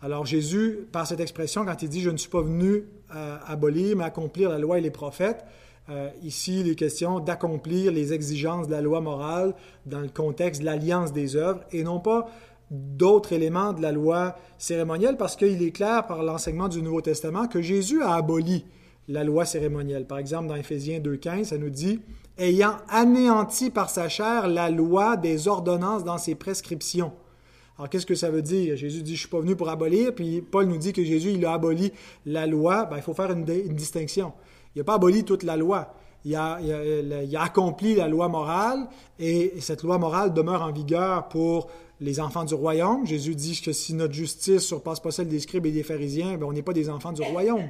Alors 0.00 0.24
Jésus, 0.24 0.86
par 0.92 1.06
cette 1.06 1.20
expression, 1.20 1.64
quand 1.64 1.82
il 1.82 1.88
dit⁇ 1.88 2.00
Je 2.02 2.10
ne 2.10 2.16
suis 2.16 2.30
pas 2.30 2.42
venu 2.42 2.84
abolir, 3.46 3.96
mais 3.96 4.04
accomplir 4.04 4.50
la 4.50 4.58
loi 4.58 4.78
et 4.78 4.80
les 4.80 4.90
prophètes⁇ 4.90 5.44
euh, 5.90 6.08
ici, 6.22 6.60
il 6.60 6.70
est 6.70 6.74
question 6.76 7.20
d'accomplir 7.20 7.92
les 7.92 8.12
exigences 8.12 8.68
de 8.68 8.72
la 8.72 8.80
loi 8.80 9.00
morale 9.00 9.54
dans 9.84 10.00
le 10.00 10.08
contexte 10.08 10.62
de 10.62 10.66
l'alliance 10.66 11.12
des 11.12 11.36
œuvres 11.36 11.60
et 11.72 11.82
non 11.82 12.00
pas 12.00 12.26
d'autres 12.70 13.32
éléments 13.32 13.74
de 13.74 13.82
la 13.82 13.92
loi 13.92 14.36
cérémonielle 14.56 15.16
parce 15.18 15.36
qu'il 15.36 15.62
est 15.62 15.70
clair 15.72 16.06
par 16.06 16.22
l'enseignement 16.22 16.68
du 16.68 16.80
Nouveau 16.80 17.02
Testament 17.02 17.48
que 17.48 17.60
Jésus 17.60 18.02
a 18.02 18.14
aboli 18.14 18.64
la 19.08 19.24
loi 19.24 19.44
cérémonielle. 19.44 20.06
Par 20.06 20.18
exemple, 20.18 20.48
dans 20.48 20.54
Éphésiens 20.54 21.00
2.15, 21.00 21.44
ça 21.44 21.58
nous 21.58 21.68
dit 21.68 22.00
ayant 22.38 22.76
anéanti 22.88 23.70
par 23.70 23.90
sa 23.90 24.08
chair 24.08 24.48
la 24.48 24.70
loi 24.70 25.16
des 25.18 25.48
ordonnances 25.48 26.04
dans 26.04 26.18
ses 26.18 26.34
prescriptions, 26.34 27.12
Alors, 27.76 27.90
qu'est-ce 27.90 28.06
que 28.06 28.14
ça 28.14 28.30
veut 28.30 28.42
dire? 28.42 28.76
Jésus 28.76 29.02
dit, 29.02 29.14
je 29.14 29.20
suis 29.20 29.28
pas 29.28 29.40
venu 29.40 29.56
pour 29.56 29.68
abolir, 29.68 30.14
puis 30.14 30.42
Paul 30.42 30.66
nous 30.66 30.78
dit 30.78 30.92
que 30.92 31.02
Jésus, 31.02 31.32
il 31.32 31.44
a 31.44 31.54
aboli 31.54 31.92
la 32.24 32.46
loi. 32.46 32.84
Ben, 32.84 32.96
il 32.96 33.02
faut 33.02 33.14
faire 33.14 33.32
une, 33.32 33.44
distinction. 33.44 34.32
Il 34.74 34.78
n'a 34.78 34.84
pas 34.84 34.94
aboli 34.94 35.24
toute 35.24 35.42
la 35.42 35.56
loi. 35.56 35.94
Il 36.24 36.36
a, 36.36 36.58
accompli 37.40 37.96
la 37.96 38.08
loi 38.08 38.28
morale, 38.28 38.86
et 39.18 39.54
cette 39.60 39.82
loi 39.82 39.98
morale 39.98 40.32
demeure 40.32 40.62
en 40.62 40.72
vigueur 40.72 41.28
pour 41.28 41.68
les 42.00 42.20
enfants 42.20 42.44
du 42.44 42.54
royaume. 42.54 43.06
Jésus 43.06 43.34
dit 43.34 43.60
que 43.60 43.72
si 43.72 43.92
notre 43.94 44.14
justice 44.14 44.62
surpasse 44.62 45.00
pas 45.00 45.10
celle 45.10 45.28
des 45.28 45.40
scribes 45.40 45.66
et 45.66 45.72
des 45.72 45.82
pharisiens, 45.82 46.36
ben, 46.36 46.46
on 46.46 46.52
n'est 46.52 46.62
pas 46.62 46.72
des 46.72 46.88
enfants 46.88 47.12
du 47.12 47.22
royaume. 47.22 47.68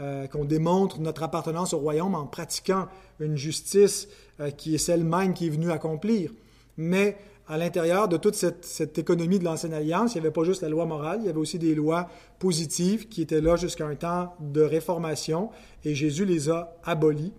Euh, 0.00 0.26
qu'on 0.26 0.44
démontre 0.44 0.98
notre 1.00 1.22
appartenance 1.22 1.72
au 1.74 1.78
royaume 1.78 2.16
en 2.16 2.26
pratiquant 2.26 2.88
une 3.20 3.36
justice 3.36 4.08
euh, 4.40 4.50
qui 4.50 4.74
est 4.74 4.78
celle 4.78 5.04
même 5.04 5.32
qui 5.32 5.46
est 5.46 5.50
venue 5.50 5.70
accomplir. 5.70 6.32
Mais 6.76 7.16
à 7.46 7.58
l'intérieur 7.58 8.08
de 8.08 8.16
toute 8.16 8.34
cette, 8.34 8.98
économie 8.98 9.38
de 9.38 9.44
l'ancienne 9.44 9.74
alliance, 9.74 10.14
il 10.14 10.20
n'y 10.20 10.26
avait 10.26 10.32
pas 10.32 10.44
juste 10.44 10.62
la 10.62 10.68
loi 10.68 10.86
morale, 10.86 11.18
il 11.20 11.26
y 11.26 11.28
avait 11.28 11.38
aussi 11.38 11.58
des 11.58 11.74
lois 11.74 12.08
positives 12.38 13.08
qui 13.08 13.22
étaient 13.22 13.40
là 13.40 13.56
jusqu'à 13.56 13.86
un 13.86 13.94
temps 13.94 14.34
de 14.40 14.62
réformation, 14.62 15.50
et 15.84 15.94
Jésus 15.94 16.24
les 16.24 16.48
a 16.48 16.74
abolies 16.84 17.32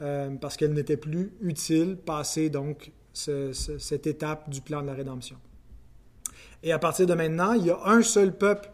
euh, 0.00 0.30
parce 0.40 0.56
qu'elles 0.56 0.72
n'étaient 0.72 0.96
plus 0.96 1.32
utiles, 1.40 1.96
passer 1.96 2.50
donc 2.50 2.90
cette 3.12 4.06
étape 4.06 4.50
du 4.50 4.62
plan 4.62 4.82
de 4.82 4.86
la 4.86 4.94
rédemption. 4.94 5.36
Et 6.62 6.72
à 6.72 6.78
partir 6.78 7.06
de 7.06 7.14
maintenant, 7.14 7.52
il 7.52 7.66
y 7.66 7.70
a 7.70 7.78
un 7.84 8.02
seul 8.02 8.36
peuple 8.36 8.70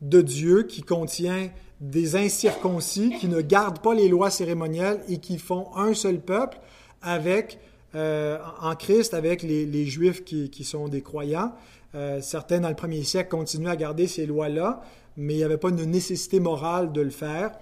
de 0.00 0.22
Dieu 0.22 0.62
qui 0.62 0.82
contient 0.82 1.50
des 1.80 2.16
incirconcis, 2.16 3.16
qui 3.18 3.28
ne 3.28 3.40
gardent 3.40 3.80
pas 3.80 3.94
les 3.94 4.08
lois 4.08 4.30
cérémonielles 4.30 5.02
et 5.08 5.18
qui 5.18 5.38
font 5.38 5.74
un 5.76 5.92
seul 5.94 6.20
peuple 6.20 6.58
avec 7.02 7.58
euh, 7.94 8.38
en 8.60 8.74
Christ 8.76 9.14
avec 9.14 9.42
les, 9.42 9.86
Juifs 9.86 10.24
qui, 10.24 10.64
sont 10.64 10.88
des 10.88 11.02
croyants. 11.02 11.52
Euh, 11.94 12.20
certains, 12.20 12.60
dans 12.60 12.68
le 12.68 12.76
premier 12.76 13.02
siècle, 13.02 13.30
continuaient 13.30 13.70
à 13.70 13.76
garder 13.76 14.06
ces 14.06 14.26
lois-là, 14.26 14.82
mais 15.16 15.34
il 15.34 15.38
n'y 15.38 15.44
avait 15.44 15.58
pas 15.58 15.70
une 15.70 15.84
nécessité 15.84 16.38
morale 16.38 16.92
de 16.92 17.00
le 17.00 17.10
faire. 17.10 17.52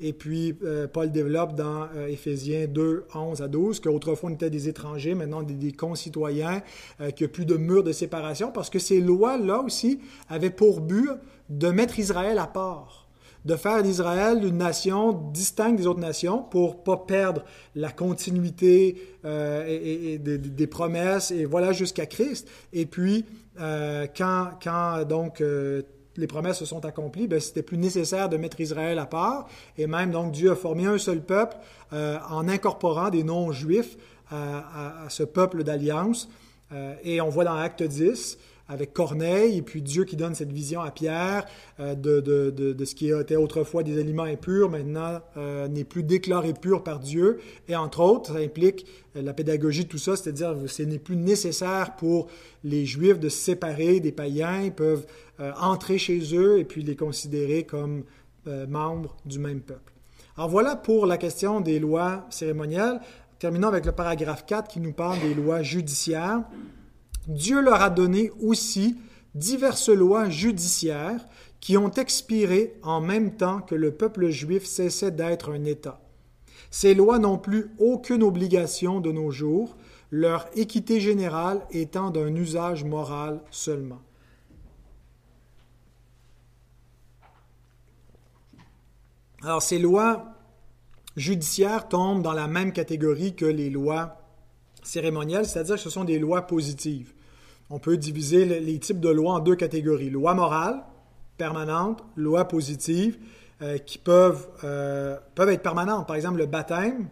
Et 0.00 0.12
puis, 0.12 0.56
euh, 0.62 0.86
Paul 0.86 1.10
développe 1.10 1.54
dans 1.54 1.88
Éphésiens 2.06 2.66
2, 2.66 3.06
11 3.14 3.42
à 3.42 3.48
12 3.48 3.80
qu'autrefois 3.80 4.30
on 4.30 4.34
était 4.34 4.50
des 4.50 4.68
étrangers, 4.68 5.14
maintenant 5.14 5.42
des, 5.42 5.54
des 5.54 5.72
concitoyens, 5.72 6.62
qu'il 6.98 7.26
n'y 7.26 7.30
a 7.30 7.32
plus 7.32 7.46
de 7.46 7.56
mur 7.56 7.82
de 7.82 7.92
séparation, 7.92 8.52
parce 8.52 8.70
que 8.70 8.78
ces 8.78 9.00
lois-là 9.00 9.60
aussi 9.60 10.00
avaient 10.28 10.50
pour 10.50 10.80
but 10.80 11.10
de 11.48 11.68
mettre 11.68 11.98
Israël 11.98 12.38
à 12.38 12.46
part 12.46 13.07
de 13.44 13.56
faire 13.56 13.82
d'Israël 13.82 14.44
une 14.44 14.58
nation 14.58 15.12
distincte 15.12 15.76
des 15.78 15.86
autres 15.86 16.00
nations 16.00 16.42
pour 16.42 16.82
pas 16.82 16.96
perdre 16.96 17.44
la 17.74 17.90
continuité 17.90 19.16
euh, 19.24 20.18
des, 20.18 20.66
promesses 20.66 21.30
et 21.30 21.44
voilà 21.44 21.72
jusqu'à 21.72 22.06
Christ. 22.06 22.48
Et 22.72 22.86
puis 22.86 23.24
euh, 23.60 24.06
quand, 24.16 24.50
quand 24.62 25.04
donc 25.08 25.40
euh, 25.40 25.82
les 26.16 26.26
promesses 26.26 26.58
se 26.58 26.64
sont 26.64 26.84
accomplies, 26.84 27.28
ben, 27.28 27.40
c'était 27.40 27.62
plus 27.62 27.78
nécessaire 27.78 28.28
de 28.28 28.36
mettre 28.36 28.60
Israël 28.60 28.98
à 28.98 29.06
part. 29.06 29.48
Et 29.76 29.86
même, 29.86 30.10
donc, 30.10 30.32
Dieu 30.32 30.50
a 30.50 30.56
formé 30.56 30.86
un 30.86 30.98
seul 30.98 31.22
peuple 31.22 31.56
en 31.92 32.48
incorporant 32.48 33.08
des 33.08 33.22
non-juifs 33.22 33.96
à, 34.30 35.04
à, 35.04 35.10
ce 35.10 35.22
peuple 35.22 35.62
d'alliance. 35.62 36.28
et 37.04 37.20
on 37.20 37.28
voit 37.28 37.44
dans 37.44 37.54
Acte 37.54 37.84
10 37.84 38.36
avec 38.68 38.92
Corneille, 38.92 39.56
et 39.56 39.62
puis 39.62 39.82
Dieu 39.82 40.04
qui 40.04 40.16
donne 40.16 40.34
cette 40.34 40.52
vision 40.52 40.80
à 40.80 40.90
Pierre 40.90 41.46
euh, 41.80 41.94
de, 41.94 42.20
de, 42.20 42.50
de, 42.50 42.84
ce 42.84 42.94
qui 42.94 43.10
était 43.10 43.36
autrefois 43.36 43.82
des 43.82 43.98
aliments 43.98 44.24
impurs, 44.24 44.70
maintenant 44.70 45.20
euh, 45.36 45.68
n'est 45.68 45.84
plus 45.84 46.02
déclaré 46.02 46.52
pur 46.52 46.82
par 46.82 47.00
Dieu. 47.00 47.38
Et 47.68 47.76
entre 47.76 48.00
autres, 48.00 48.32
ça 48.32 48.38
implique 48.38 48.86
euh, 49.16 49.22
la 49.22 49.32
pédagogie 49.32 49.84
de 49.84 49.88
tout 49.88 49.98
ça, 49.98 50.16
c'est-à-dire 50.16 50.54
que 50.60 50.66
ce 50.66 50.82
n'est 50.82 50.98
plus 50.98 51.16
nécessaire 51.16 51.96
pour 51.96 52.28
les 52.62 52.84
Juifs 52.84 53.18
de 53.18 53.28
se 53.28 53.38
séparer 53.38 54.00
des 54.00 54.12
païens, 54.12 54.62
ils 54.62 54.72
peuvent 54.72 55.06
entrer 55.60 55.98
chez 55.98 56.34
eux 56.34 56.58
et 56.58 56.64
puis 56.64 56.82
les 56.82 56.96
considérer 56.96 57.62
comme 57.62 58.02
membres 58.44 59.16
du 59.24 59.38
même 59.38 59.60
peuple. 59.60 59.92
Alors 60.36 60.48
voilà 60.48 60.74
pour 60.74 61.06
la 61.06 61.16
question 61.16 61.60
des 61.60 61.78
lois 61.78 62.26
cérémonielles. 62.30 63.00
Terminons 63.38 63.68
avec 63.68 63.86
le 63.86 63.92
paragraphe 63.92 64.44
4 64.46 64.66
qui 64.66 64.80
nous 64.80 64.92
parle 64.92 65.20
des 65.20 65.32
lois 65.32 65.62
judiciaires. 65.62 66.42
Dieu 67.28 67.60
leur 67.60 67.82
a 67.82 67.90
donné 67.90 68.30
aussi 68.40 68.96
diverses 69.34 69.90
lois 69.90 70.30
judiciaires 70.30 71.26
qui 71.60 71.76
ont 71.76 71.90
expiré 71.92 72.74
en 72.82 73.02
même 73.02 73.36
temps 73.36 73.60
que 73.60 73.74
le 73.74 73.92
peuple 73.92 74.30
juif 74.30 74.64
cessait 74.64 75.10
d'être 75.10 75.52
un 75.52 75.64
État. 75.64 76.00
Ces 76.70 76.94
lois 76.94 77.18
n'ont 77.18 77.36
plus 77.38 77.70
aucune 77.78 78.22
obligation 78.22 79.00
de 79.00 79.12
nos 79.12 79.30
jours, 79.30 79.76
leur 80.10 80.48
équité 80.54 81.00
générale 81.00 81.66
étant 81.70 82.10
d'un 82.10 82.34
usage 82.34 82.84
moral 82.84 83.42
seulement. 83.50 84.00
Alors 89.42 89.62
ces 89.62 89.78
lois 89.78 90.34
judiciaires 91.16 91.88
tombent 91.88 92.22
dans 92.22 92.32
la 92.32 92.48
même 92.48 92.72
catégorie 92.72 93.36
que 93.36 93.44
les 93.44 93.68
lois 93.68 94.16
cérémonielles, 94.82 95.46
c'est-à-dire 95.46 95.74
que 95.74 95.80
ce 95.80 95.90
sont 95.90 96.04
des 96.04 96.18
lois 96.18 96.46
positives 96.46 97.12
on 97.70 97.78
peut 97.78 97.96
diviser 97.96 98.44
les 98.44 98.78
types 98.78 99.00
de 99.00 99.08
lois 99.08 99.34
en 99.34 99.38
deux 99.40 99.56
catégories. 99.56 100.10
Loi 100.10 100.34
morale, 100.34 100.82
permanente, 101.36 102.02
loi 102.16 102.46
positive, 102.46 103.18
euh, 103.62 103.78
qui 103.78 103.98
peuvent, 103.98 104.48
euh, 104.64 105.16
peuvent 105.34 105.50
être 105.50 105.62
permanentes. 105.62 106.06
Par 106.06 106.16
exemple, 106.16 106.38
le 106.38 106.46
baptême, 106.46 107.08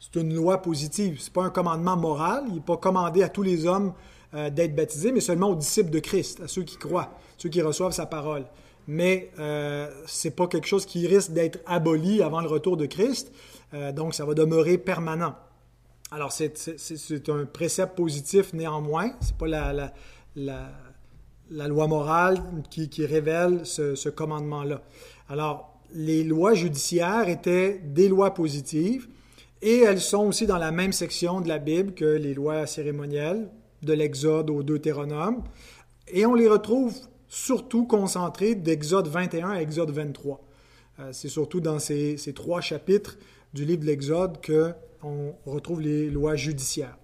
c'est 0.00 0.20
une 0.20 0.34
loi 0.34 0.60
positive. 0.62 1.20
Ce 1.20 1.26
n'est 1.26 1.32
pas 1.32 1.44
un 1.44 1.50
commandement 1.50 1.96
moral. 1.96 2.44
Il 2.48 2.54
n'est 2.54 2.60
pas 2.60 2.76
commandé 2.76 3.22
à 3.22 3.28
tous 3.28 3.42
les 3.42 3.66
hommes 3.66 3.92
euh, 4.34 4.50
d'être 4.50 4.74
baptisés, 4.74 5.12
mais 5.12 5.20
seulement 5.20 5.50
aux 5.50 5.54
disciples 5.54 5.90
de 5.90 5.98
Christ, 5.98 6.40
à 6.40 6.48
ceux 6.48 6.62
qui 6.62 6.76
croient, 6.76 7.10
ceux 7.36 7.48
qui 7.48 7.62
reçoivent 7.62 7.92
sa 7.92 8.06
parole. 8.06 8.44
Mais 8.88 9.30
ce 9.36 9.88
n'est 10.24 10.34
pas 10.34 10.48
quelque 10.48 10.66
chose 10.66 10.86
qui 10.86 11.06
risque 11.06 11.30
d'être 11.30 11.60
aboli 11.66 12.20
avant 12.20 12.40
le 12.40 12.48
retour 12.48 12.76
de 12.76 12.86
Christ. 12.86 13.32
donc, 13.94 14.12
ça 14.12 14.24
va 14.24 14.34
demeurer 14.34 14.76
permanent. 14.76 15.36
Alors, 16.14 16.30
c'est 16.30 17.28
un 17.30 17.46
précepte 17.46 17.96
positif 17.96 18.52
néanmoins. 18.52 19.12
Ce 19.22 19.28
n'est 19.28 19.38
pas 19.38 19.46
la, 19.46 19.94
la, 21.50 21.68
loi 21.68 21.86
morale 21.86 22.42
qui, 22.68 23.06
révèle 23.06 23.64
ce, 23.64 24.10
commandement-là. 24.10 24.82
Alors, 25.30 25.80
les 25.94 26.22
lois 26.22 26.52
judiciaires 26.52 27.30
étaient 27.30 27.80
des 27.82 28.08
lois 28.08 28.34
positives 28.34 29.08
et 29.62 29.78
elles 29.78 30.02
sont 30.02 30.26
aussi 30.26 30.46
dans 30.46 30.58
la 30.58 30.70
même 30.70 30.92
section 30.92 31.40
de 31.40 31.48
la 31.48 31.58
Bible 31.58 31.94
que 31.94 32.04
les 32.04 32.34
lois 32.34 32.66
cérémonielles, 32.66 33.48
de 33.82 33.94
l'Exode 33.94 34.50
au 34.50 34.62
Deutéronome. 34.62 35.42
Et 36.08 36.26
on 36.26 36.34
les 36.34 36.48
retrouve 36.48 36.94
surtout 37.28 37.86
concentrées 37.86 38.54
d'Exode 38.54 39.08
21 39.08 39.50
à 39.52 39.62
Exode 39.62 39.92
23. 39.92 40.40
Euh, 41.00 41.08
c'est 41.12 41.28
surtout 41.28 41.60
dans 41.60 41.78
ces, 41.78 42.18
ces, 42.18 42.34
trois 42.34 42.60
chapitres 42.60 43.16
du 43.54 43.64
livre 43.64 43.80
de 43.80 43.86
l'Exode 43.86 44.42
que 44.42 44.74
on 45.02 45.34
retrouve 45.46 45.80
les 45.80 46.10
lois 46.10 46.36
judiciaires. 46.36 46.96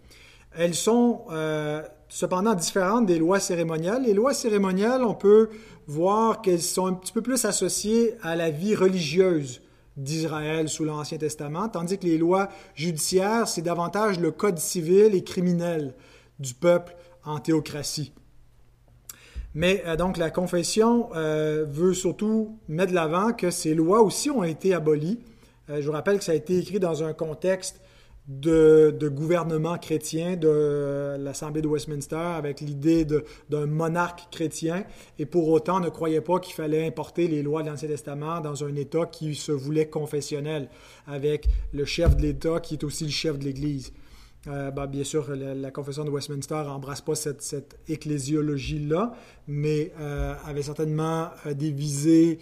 Elles 0.57 0.75
sont 0.75 1.25
euh, 1.31 1.83
cependant 2.09 2.55
différentes 2.55 3.07
des 3.07 3.19
lois 3.19 3.41
cérémoniales. 3.41 4.03
Les 4.03 4.15
lois 4.15 4.35
cérémoniales, 4.35 5.05
on 5.05 5.15
peut 5.15 5.51
voir 5.87 6.43
qu'elles 6.43 6.63
sont 6.63 6.87
un 6.87 6.95
petit 6.95 7.13
peu 7.13 7.23
plus 7.23 7.45
associées 7.45 8.15
à 8.23 8.37
la 8.37 8.51
vie 8.51 8.75
religieuse 8.75 9.63
d'Israël 9.97 10.69
sous 10.69 10.85
l'Ancien 10.85 11.19
Testament, 11.19 11.69
tandis 11.69 11.99
que 11.99 12.07
les 12.07 12.19
lois 12.19 12.49
judiciaires, 12.75 13.49
c'est 13.49 13.63
davantage 13.63 14.21
le 14.21 14.31
code 14.31 14.59
civil 14.59 15.15
et 15.15 15.25
criminel 15.25 15.95
du 16.39 16.55
peuple 16.55 16.97
en 17.25 17.41
théocratie. 17.41 18.13
Mais 19.55 19.83
euh, 19.87 19.97
donc 19.97 20.19
la 20.19 20.31
confession 20.31 21.09
euh, 21.17 21.65
veut 21.69 21.95
surtout 21.95 22.59
mettre 22.69 22.91
de 22.91 22.95
l'avant 22.95 23.33
que 23.33 23.51
ces 23.51 23.75
lois 23.75 24.03
aussi 24.03 24.31
ont 24.31 24.45
été 24.45 24.73
abolies. 24.73 25.19
je 25.69 25.85
vous 25.85 25.93
rappelle 25.93 26.19
que 26.19 26.25
ça 26.25 26.33
a 26.33 26.37
été 26.37 26.59
écrit 26.59 26.79
dans 26.79 27.03
un 27.03 27.13
contexte 27.13 27.81
de, 28.29 29.09
gouvernement 29.09 29.79
chrétien 29.79 30.37
de 30.37 31.17
l'Assemblée 31.19 31.63
de 31.63 31.69
Westminster 31.69 32.17
avec 32.17 32.61
l'idée 32.61 33.07
d'un 33.49 33.67
monarque 33.67 34.29
chrétien 34.31 34.85
et 35.19 35.25
pour 35.25 35.49
autant 35.49 35.81
ne 35.81 35.89
croyait 35.89 36.21
pas 36.21 36.39
qu'il 36.39 36.55
fallait 36.55 36.87
importer 36.87 37.27
les 37.27 37.43
lois 37.43 37.63
de 37.63 37.69
l'Ancien 37.69 37.89
Testament 37.89 38.41
dans 38.41 38.65
un 38.65 38.75
État 38.77 39.07
qui 39.07 39.35
se 39.35 39.53
voulait 39.53 39.89
confessionnel 39.89 40.69
avec 41.07 41.49
le 41.73 41.85
chef 41.87 42.17
de 42.17 42.23
l'État 42.23 42.61
qui 42.61 42.75
est 42.75 42.85
aussi 42.85 43.05
le 43.05 43.11
chef 43.11 43.39
de 43.39 43.45
l'Église. 43.45 43.93
Euh, 44.47 44.71
ben, 44.71 44.87
bien 44.87 45.05
sûr, 45.05 45.27
la, 45.35 45.71
confession 45.71 46.05
de 46.05 46.11
Westminster 46.11 46.63
n'embrasse 46.65 47.01
pas 47.01 47.15
cette, 47.15 47.79
ecclésiologie-là, 47.89 49.13
mais 49.49 49.93
euh, 49.99 50.35
avait 50.45 50.63
certainement 50.63 51.31
euh, 51.47 51.55
des 51.55 51.71
visées 51.71 52.39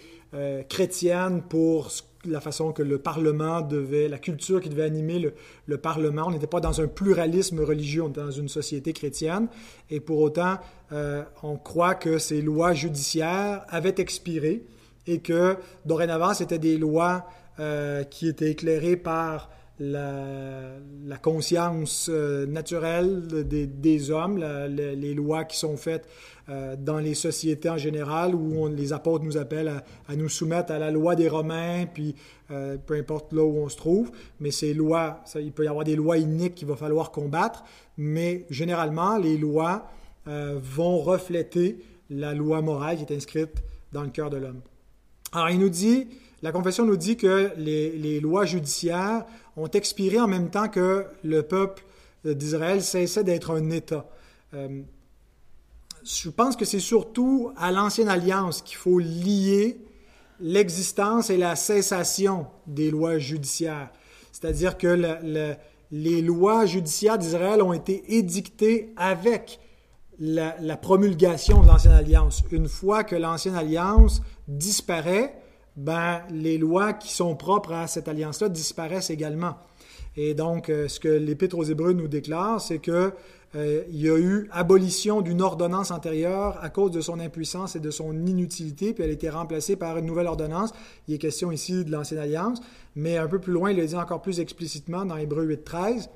chrétiennes 0.69 1.41
pour 1.41 1.89
la 2.25 2.41
façon 2.41 2.71
que 2.71 2.83
le 2.83 2.97
Parlement 2.97 3.61
devait, 3.61 4.07
la 4.07 4.17
culture 4.17 4.61
qui 4.61 4.69
devait 4.69 4.83
animer 4.83 5.19
le, 5.67 5.77
Parlement. 5.77 6.23
On 6.27 6.31
n'était 6.31 6.47
pas 6.47 6.59
dans 6.59 6.81
un 6.81 6.87
pluralisme 6.87 7.61
religieux, 7.61 8.01
on 8.03 8.09
était 8.09 8.21
dans 8.21 8.31
une 8.31 8.49
société 8.49 8.93
chrétienne. 8.93 9.47
Et 9.89 9.99
pour 9.99 10.19
autant, 10.19 10.57
euh, 10.91 11.23
on 11.43 11.57
croit 11.57 11.95
que 11.95 12.17
ces 12.17 12.41
lois 12.41 12.73
judiciaires 12.73 13.65
avaient 13.69 13.95
expiré 13.97 14.63
et 15.05 15.19
que 15.19 15.57
dorénavant, 15.85 16.33
c'était 16.33 16.59
des 16.59 16.77
lois 16.77 17.27
euh, 17.59 18.03
qui 18.03 18.27
étaient 18.27 18.51
éclairées 18.51 18.97
par 18.97 19.49
la, 19.79 20.77
conscience 21.21 22.09
euh, 22.09 22.45
naturelle 22.47 23.27
des, 23.27 24.11
hommes, 24.11 24.37
les 24.37 25.13
lois 25.13 25.45
qui 25.45 25.57
sont 25.57 25.77
faites 25.77 26.07
euh, 26.49 26.75
dans 26.77 26.99
les 26.99 27.13
sociétés 27.13 27.69
en 27.69 27.77
général, 27.77 28.35
où 28.35 28.67
les 28.67 28.93
apôtres 28.93 29.23
nous 29.25 29.37
appellent 29.37 29.83
à, 30.07 30.15
nous 30.15 30.29
soumettre 30.29 30.71
à 30.71 30.79
la 30.79 30.91
loi 30.91 31.15
des 31.15 31.27
Romains, 31.27 31.85
puis 31.93 32.15
euh, 32.51 32.77
peu 32.77 32.95
importe 32.95 33.33
là 33.33 33.43
où 33.43 33.57
on 33.57 33.69
se 33.69 33.77
trouve, 33.77 34.11
mais 34.39 34.51
ces 34.51 34.73
lois, 34.73 35.23
il 35.35 35.51
peut 35.51 35.65
y 35.65 35.67
avoir 35.67 35.85
des 35.85 35.95
lois 35.95 36.17
iniques 36.17 36.55
qu'il 36.55 36.67
va 36.67 36.75
falloir 36.75 37.11
combattre, 37.11 37.63
mais 37.97 38.45
généralement, 38.49 39.17
les 39.17 39.37
lois 39.37 39.91
vont 40.25 40.97
refléter 40.97 41.79
la 42.09 42.33
loi 42.33 42.61
morale 42.61 42.97
qui 42.97 43.03
est 43.03 43.15
inscrite 43.15 43.63
dans 43.93 44.03
le 44.03 44.09
cœur 44.09 44.29
de 44.29 44.35
l'homme. 44.35 44.59
Alors, 45.31 45.49
il 45.49 45.59
nous 45.59 45.69
dit, 45.69 46.07
la 46.41 46.51
confession 46.51 46.85
nous 46.85 46.97
dit 46.97 47.17
que 47.17 47.51
les, 47.57 48.19
lois 48.19 48.45
judiciaires 48.45 49.25
ont 49.55 49.67
expiré 49.67 50.19
en 50.19 50.27
même 50.27 50.49
temps 50.49 50.69
que 50.69 51.05
le 51.23 51.41
peuple 51.43 51.83
d'Israël 52.23 52.81
cessait 52.81 53.23
d'être 53.23 53.51
un 53.51 53.69
État. 53.69 54.07
Euh, 54.53 54.81
je 56.07 56.29
pense 56.29 56.55
que 56.55 56.65
c'est 56.65 56.79
surtout 56.79 57.51
à 57.57 57.71
l'ancienne 57.71 58.07
alliance 58.07 58.61
qu'il 58.61 58.77
faut 58.77 58.99
lier 58.99 59.81
l'existence 60.39 61.29
et 61.29 61.37
la 61.37 61.55
cessation 61.55 62.47
des 62.65 62.91
lois 62.91 63.17
judiciaires. 63.17 63.89
C'est-à-dire 64.31 64.77
que 64.77 65.17
les 65.91 66.21
lois 66.21 66.65
judiciaires 66.65 67.17
d'Israël 67.17 67.61
ont 67.61 67.73
été 67.73 68.17
édictées 68.17 68.93
avec 68.95 69.59
la, 70.19 70.77
promulgation 70.77 71.61
de 71.61 71.67
l'ancienne 71.67 71.93
alliance. 71.93 72.43
Une 72.51 72.67
fois 72.67 73.03
que 73.03 73.15
l'ancienne 73.15 73.55
alliance 73.55 74.21
disparaît, 74.47 75.41
ben, 75.75 76.21
les 76.31 76.57
lois 76.57 76.93
qui 76.93 77.13
sont 77.13 77.35
propres 77.35 77.73
à 77.73 77.87
cette 77.87 78.07
alliance-là 78.07 78.49
disparaissent 78.49 79.09
également. 79.09 79.57
Et 80.15 80.33
donc, 80.33 80.69
euh, 80.69 80.87
ce 80.87 80.99
que 80.99 81.07
l'Épître 81.07 81.55
aux 81.57 81.63
Hébreux 81.63 81.93
nous 81.93 82.07
déclare, 82.07 82.59
c'est 82.59 82.79
qu'il 82.79 83.11
euh, 83.57 83.83
y 83.89 84.07
a 84.09 84.17
eu 84.17 84.47
abolition 84.51 85.21
d'une 85.21 85.41
ordonnance 85.41 85.89
antérieure 85.89 86.57
à 86.61 86.69
cause 86.69 86.91
de 86.91 87.01
son 87.01 87.19
impuissance 87.19 87.75
et 87.75 87.79
de 87.79 87.89
son 87.89 88.13
inutilité, 88.25 88.93
puis 88.93 89.03
elle 89.03 89.09
a 89.09 89.13
été 89.13 89.29
remplacée 89.29 89.75
par 89.75 89.97
une 89.97 90.05
nouvelle 90.05 90.27
ordonnance. 90.27 90.71
Il 91.07 91.15
est 91.15 91.17
question 91.17 91.51
ici 91.51 91.83
de 91.83 91.91
l'ancienne 91.91 92.19
alliance, 92.19 92.61
mais 92.95 93.17
un 93.17 93.27
peu 93.27 93.39
plus 93.39 93.53
loin, 93.53 93.71
il 93.71 93.77
le 93.77 93.85
dit 93.85 93.95
encore 93.95 94.21
plus 94.21 94.39
explicitement 94.39 95.05
dans 95.05 95.17
Hébreux 95.17 95.43
8, 95.43 95.63
13. 95.63 96.09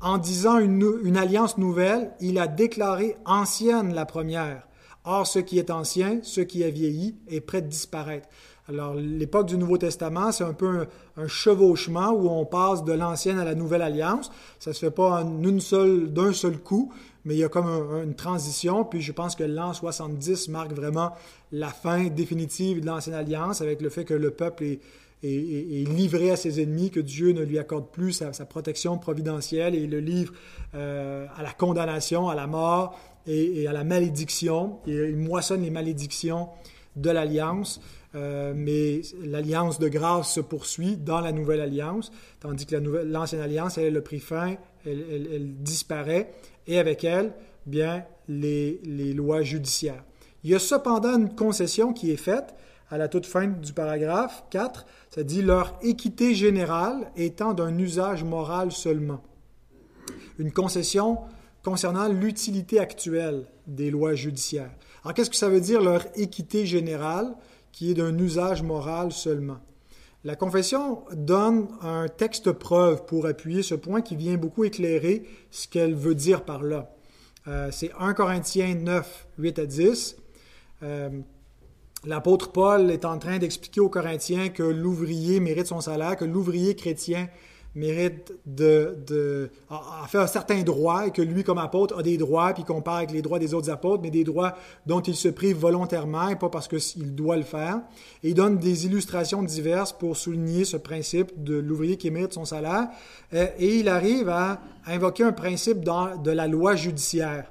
En 0.00 0.18
disant 0.18 0.58
une, 0.58 0.86
une 1.02 1.16
alliance 1.16 1.56
nouvelle, 1.56 2.10
il 2.20 2.38
a 2.38 2.46
déclaré 2.46 3.16
ancienne 3.24 3.94
la 3.94 4.04
première. 4.04 4.68
Or, 5.04 5.26
ce 5.26 5.38
qui 5.38 5.58
est 5.58 5.70
ancien, 5.70 6.20
ce 6.22 6.40
qui 6.40 6.64
a 6.64 6.70
vieilli, 6.70 7.16
est 7.28 7.40
prêt 7.40 7.62
de 7.62 7.68
disparaître. 7.68 8.28
Alors, 8.66 8.94
l'époque 8.94 9.46
du 9.46 9.58
Nouveau 9.58 9.76
Testament, 9.76 10.32
c'est 10.32 10.44
un 10.44 10.54
peu 10.54 10.86
un, 11.18 11.28
chevauchement 11.28 12.12
où 12.12 12.30
on 12.30 12.46
passe 12.46 12.82
de 12.82 12.94
l'ancienne 12.94 13.38
à 13.38 13.44
la 13.44 13.54
nouvelle 13.54 13.82
alliance. 13.82 14.30
Ça 14.58 14.70
ne 14.70 14.74
se 14.74 14.80
fait 14.80 14.90
pas 14.90 15.22
d'un 15.22 16.32
seul 16.32 16.58
coup, 16.58 16.90
mais 17.26 17.34
il 17.34 17.38
y 17.38 17.44
a 17.44 17.50
comme 17.50 17.66
une 18.02 18.14
transition. 18.14 18.84
Puis 18.84 19.02
je 19.02 19.12
pense 19.12 19.36
que 19.36 19.44
l'an 19.44 19.74
70 19.74 20.48
marque 20.48 20.72
vraiment 20.72 21.12
la 21.52 21.68
fin 21.68 22.06
définitive 22.06 22.80
de 22.80 22.86
l'ancienne 22.86 23.14
alliance 23.14 23.60
avec 23.60 23.82
le 23.82 23.90
fait 23.90 24.06
que 24.06 24.14
le 24.14 24.30
peuple 24.30 24.64
est, 24.64 24.80
livré 25.22 26.30
à 26.30 26.36
ses 26.36 26.62
ennemis, 26.62 26.90
que 26.90 27.00
Dieu 27.00 27.32
ne 27.32 27.42
lui 27.42 27.58
accorde 27.58 27.90
plus 27.90 28.12
sa, 28.12 28.30
protection 28.46 28.96
providentielle 28.96 29.74
et 29.74 29.86
le 29.86 30.00
livre 30.00 30.32
euh, 30.74 31.26
à 31.36 31.42
la 31.42 31.52
condamnation, 31.52 32.30
à 32.30 32.34
la 32.34 32.46
mort 32.46 32.98
et, 33.26 33.66
à 33.66 33.74
la 33.74 33.84
malédiction. 33.84 34.78
Il 34.86 35.16
moissonne 35.16 35.62
les 35.62 35.70
malédictions 35.70 36.48
de 36.96 37.10
l'alliance. 37.10 37.80
Euh, 38.14 38.52
mais 38.54 39.00
l'alliance 39.24 39.78
de 39.78 39.88
grâce 39.88 40.32
se 40.34 40.40
poursuit 40.40 40.96
dans 40.96 41.20
la 41.20 41.32
nouvelle 41.32 41.60
alliance, 41.60 42.12
tandis 42.40 42.64
que 42.64 42.76
l'ancienne 42.76 43.40
alliance, 43.40 43.76
elle, 43.76 43.96
a 43.96 44.00
pris 44.00 44.20
fin, 44.20 44.56
elle, 44.86 45.54
disparaît, 45.56 46.30
et 46.66 46.78
avec 46.78 47.02
elle, 47.02 47.32
bien, 47.66 48.04
les, 48.28 48.80
les, 48.84 49.12
lois 49.12 49.42
judiciaires. 49.42 50.04
Il 50.44 50.50
y 50.50 50.54
a 50.54 50.58
cependant 50.58 51.16
une 51.18 51.34
concession 51.34 51.92
qui 51.92 52.12
est 52.12 52.16
faite 52.16 52.54
à 52.90 52.98
la 52.98 53.08
toute 53.08 53.26
fin 53.26 53.48
du 53.48 53.72
paragraphe 53.72 54.44
4, 54.50 54.86
ça 55.10 55.24
dit 55.24 55.42
leur 55.42 55.76
équité 55.82 56.34
générale 56.34 57.10
étant 57.16 57.54
d'un 57.54 57.76
usage 57.78 58.22
moral 58.22 58.70
seulement. 58.70 59.22
Une 60.38 60.52
concession 60.52 61.18
concernant 61.64 62.08
l'utilité 62.08 62.78
actuelle 62.78 63.46
des 63.66 63.90
lois 63.90 64.14
judiciaires. 64.14 64.70
Alors 65.02 65.14
qu'est-ce 65.14 65.30
que 65.30 65.36
ça 65.36 65.48
veut 65.48 65.60
dire 65.60 65.80
leur 65.80 66.06
équité 66.14 66.66
générale? 66.66 67.34
Qui 67.74 67.90
est 67.90 67.94
d'un 67.94 68.16
usage 68.16 68.62
moral 68.62 69.10
seulement. 69.10 69.58
La 70.22 70.36
confession 70.36 71.02
donne 71.12 71.66
un 71.82 72.06
texte 72.06 72.52
preuve 72.52 73.04
pour 73.04 73.26
appuyer 73.26 73.64
ce 73.64 73.74
point 73.74 74.00
qui 74.00 74.14
vient 74.14 74.36
beaucoup 74.36 74.62
éclairer 74.62 75.24
ce 75.50 75.66
qu'elle 75.66 75.92
veut 75.92 76.14
dire 76.14 76.44
par 76.44 76.62
là. 76.62 76.94
Euh, 77.48 77.70
c'est 77.72 77.90
1 77.98 78.14
Corinthiens 78.14 78.76
9, 78.76 79.26
8 79.38 79.58
à 79.58 79.66
10. 79.66 80.16
Euh, 80.84 81.10
l'apôtre 82.04 82.52
Paul 82.52 82.92
est 82.92 83.04
en 83.04 83.18
train 83.18 83.38
d'expliquer 83.38 83.80
aux 83.80 83.88
Corinthiens 83.88 84.50
que 84.50 84.62
l'ouvrier 84.62 85.40
mérite 85.40 85.66
son 85.66 85.80
salaire, 85.80 86.16
que 86.16 86.24
l'ouvrier 86.24 86.76
chrétien 86.76 87.28
mérite 87.74 88.32
de, 88.46 88.96
de 89.06 89.50
a, 89.70 90.06
fait 90.08 90.18
un 90.18 90.26
certain 90.26 90.62
droit 90.62 91.06
et 91.06 91.10
que 91.10 91.22
lui, 91.22 91.42
comme 91.42 91.58
apôtre, 91.58 91.98
a 91.98 92.02
des 92.02 92.16
droits, 92.16 92.52
puis 92.54 92.64
compare 92.64 92.96
avec 92.96 93.10
les 93.10 93.22
droits 93.22 93.38
des 93.38 93.54
autres 93.54 93.70
apôtres, 93.70 94.02
mais 94.02 94.10
des 94.10 94.24
droits 94.24 94.56
dont 94.86 95.00
il 95.00 95.16
se 95.16 95.28
prive 95.28 95.56
volontairement 95.56 96.28
et 96.28 96.36
pas 96.36 96.48
parce 96.48 96.68
qu'il 96.68 97.14
doit 97.14 97.36
le 97.36 97.42
faire. 97.42 97.80
Et 98.22 98.30
il 98.30 98.34
donne 98.34 98.58
des 98.58 98.86
illustrations 98.86 99.42
diverses 99.42 99.92
pour 99.92 100.16
souligner 100.16 100.64
ce 100.64 100.76
principe 100.76 101.42
de 101.42 101.54
l'ouvrier 101.56 101.96
qui 101.96 102.10
mérite 102.10 102.32
son 102.32 102.44
salaire. 102.44 102.88
Euh, 103.32 103.46
et 103.58 103.78
il 103.78 103.88
arrive 103.88 104.28
à 104.28 104.60
invoquer 104.86 105.24
un 105.24 105.32
principe 105.32 105.80
de 105.80 106.30
la 106.30 106.46
loi 106.46 106.76
judiciaire. 106.76 107.50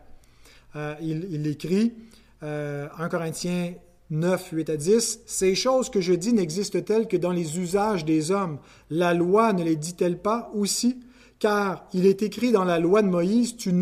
Euh, 0.75 0.95
il, 1.01 1.45
écrit, 1.47 1.93
euh, 2.41 2.87
1 2.97 3.09
Corinthiens 3.09 3.73
9, 4.13 4.49
8 4.51 4.69
à 4.69 4.77
10, 4.77 5.21
Ces 5.25 5.55
choses 5.55 5.89
que 5.89 5.99
je 5.99 6.13
dis 6.13 6.33
n'existent-elles 6.33 7.07
que 7.07 7.17
dans 7.17 7.31
les 7.31 7.57
usages 7.57 8.05
des 8.05 8.29
hommes. 8.29 8.59
La 8.91 9.15
loi 9.15 9.53
ne 9.53 9.63
les 9.63 9.75
dit-elle 9.75 10.21
pas 10.21 10.51
aussi? 10.53 10.99
Car 11.39 11.87
il 11.93 12.05
est 12.05 12.21
écrit 12.21 12.51
dans 12.51 12.63
la 12.63 12.77
loi 12.77 13.01
de 13.01 13.07
Moïse, 13.07 13.57
tu, 13.57 13.73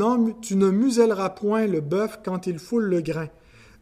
tu 0.42 0.56
ne 0.56 0.70
muselleras 0.70 1.32
point 1.32 1.68
le 1.68 1.82
bœuf 1.82 2.22
quand 2.24 2.48
il 2.48 2.60
foule 2.60 2.86
le 2.86 3.02
grain. 3.02 3.28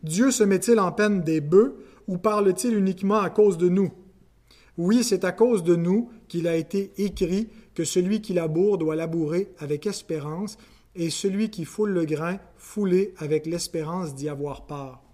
Dieu 0.01 0.31
se 0.31 0.43
met-il 0.43 0.79
en 0.79 0.91
peine 0.91 1.21
des 1.21 1.39
bœufs 1.39 1.77
ou 2.07 2.17
parle-t-il 2.17 2.75
uniquement 2.75 3.19
à 3.19 3.29
cause 3.29 3.59
de 3.59 3.69
nous? 3.69 3.91
Oui, 4.75 5.03
c'est 5.03 5.25
à 5.25 5.31
cause 5.31 5.63
de 5.63 5.75
nous 5.75 6.09
qu'il 6.27 6.47
a 6.47 6.55
été 6.55 6.93
écrit 6.97 7.49
que 7.75 7.83
celui 7.83 8.21
qui 8.21 8.33
laboure 8.33 8.79
doit 8.79 8.95
labourer 8.95 9.51
avec 9.59 9.85
espérance, 9.85 10.57
et 10.95 11.11
celui 11.11 11.51
qui 11.51 11.63
foule 11.63 11.91
le 11.91 12.05
grain, 12.05 12.39
fouler 12.57 13.13
avec 13.19 13.45
l'espérance 13.45 14.15
d'y 14.15 14.29
avoir 14.29 14.65
part. 14.65 15.08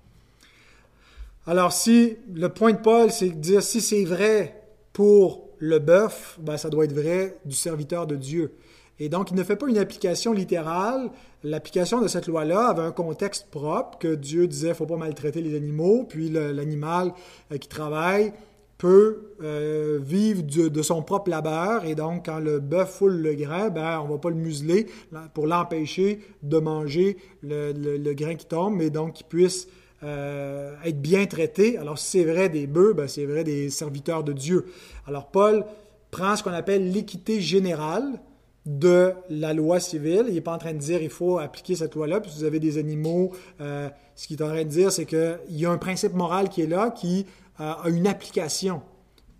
Alors, 1.47 1.73
si 1.73 2.17
le 2.33 2.49
point 2.49 2.73
de 2.73 2.79
Paul, 2.79 3.11
c'est 3.11 3.29
de 3.29 3.35
dire 3.35 3.61
si 3.61 3.79
c'est 3.79 4.03
vrai 4.03 4.63
pour 4.93 5.49
le 5.59 5.77
bœuf, 5.77 6.39
ben, 6.41 6.57
ça 6.57 6.69
doit 6.69 6.85
être 6.85 6.93
vrai 6.93 7.37
du 7.45 7.55
serviteur 7.55 8.07
de 8.07 8.15
Dieu. 8.15 8.53
Et 8.97 9.09
donc, 9.09 9.29
il 9.29 9.37
ne 9.37 9.43
fait 9.43 9.55
pas 9.55 9.67
une 9.67 9.77
application 9.77 10.33
littérale. 10.33 11.11
L'application 11.43 12.01
de 12.01 12.07
cette 12.07 12.27
loi-là 12.27 12.69
avait 12.69 12.81
un 12.81 12.91
contexte 12.91 13.47
propre, 13.51 13.99
que 13.99 14.15
Dieu 14.15 14.47
disait, 14.47 14.67
il 14.67 14.71
ne 14.71 14.75
faut 14.75 14.85
pas 14.87 14.97
maltraiter 14.97 15.41
les 15.41 15.55
animaux, 15.55 16.05
puis 16.09 16.29
l'animal 16.29 17.13
euh, 17.51 17.57
qui 17.57 17.67
travaille 17.67 18.33
peut 18.77 19.35
euh, 19.43 19.99
vivre 20.01 20.41
de, 20.41 20.81
son 20.81 21.01
propre 21.01 21.29
labeur, 21.29 21.85
et 21.85 21.95
donc 21.95 22.25
quand 22.25 22.39
le 22.39 22.59
bœuf 22.59 22.97
foule 22.97 23.21
le 23.21 23.33
grain, 23.35 23.69
ben, 23.69 24.01
on 24.01 24.07
ne 24.07 24.11
va 24.13 24.17
pas 24.17 24.29
le 24.29 24.35
museler 24.35 24.87
pour 25.33 25.47
l'empêcher 25.47 26.19
de 26.43 26.57
manger 26.57 27.17
le, 27.41 27.71
le, 27.71 28.13
grain 28.13 28.35
qui 28.35 28.45
tombe, 28.45 28.75
mais 28.75 28.89
donc 28.89 29.13
qu'il 29.13 29.27
puisse 29.27 29.67
euh, 30.03 30.75
être 30.83 31.01
bien 31.01 31.25
traité. 31.25 31.77
Alors, 31.77 31.97
si 31.97 32.17
c'est 32.17 32.23
vrai 32.25 32.49
des 32.49 32.67
bœufs, 32.67 32.93
ben, 32.93 33.07
c'est 33.07 33.25
vrai 33.25 33.43
des 33.43 33.69
serviteurs 33.69 34.23
de 34.23 34.33
Dieu. 34.33 34.65
Alors, 35.07 35.27
Paul 35.27 35.65
prend 36.11 36.35
ce 36.35 36.43
qu'on 36.43 36.51
appelle 36.51 36.91
l'équité 36.91 37.41
générale 37.41 38.19
de 38.65 39.13
la 39.29 39.53
loi 39.53 39.79
civile. 39.79 40.25
Il 40.27 40.33
n'est 40.33 40.41
pas 40.41 40.53
en 40.53 40.57
train 40.57 40.73
de 40.73 40.79
dire 40.79 41.01
il 41.01 41.09
faut 41.09 41.37
appliquer 41.37 41.75
cette 41.75 41.95
loi-là, 41.95 42.19
puis 42.19 42.31
vous 42.35 42.43
avez 42.43 42.59
des 42.59 42.77
animaux. 42.77 43.31
Euh, 43.61 43.89
ce 44.15 44.27
qu'il 44.27 44.39
est 44.39 44.43
en 44.43 44.49
train 44.49 44.63
de 44.63 44.69
dire, 44.69 44.91
c'est 44.91 45.05
qu'il 45.05 45.39
y 45.49 45.65
a 45.65 45.71
un 45.71 45.77
principe 45.77 46.13
moral 46.13 46.49
qui 46.49 46.61
est 46.61 46.67
là, 46.67 46.89
qui 46.89 47.25
euh, 47.59 47.71
a 47.83 47.89
une 47.89 48.07
application 48.07 48.81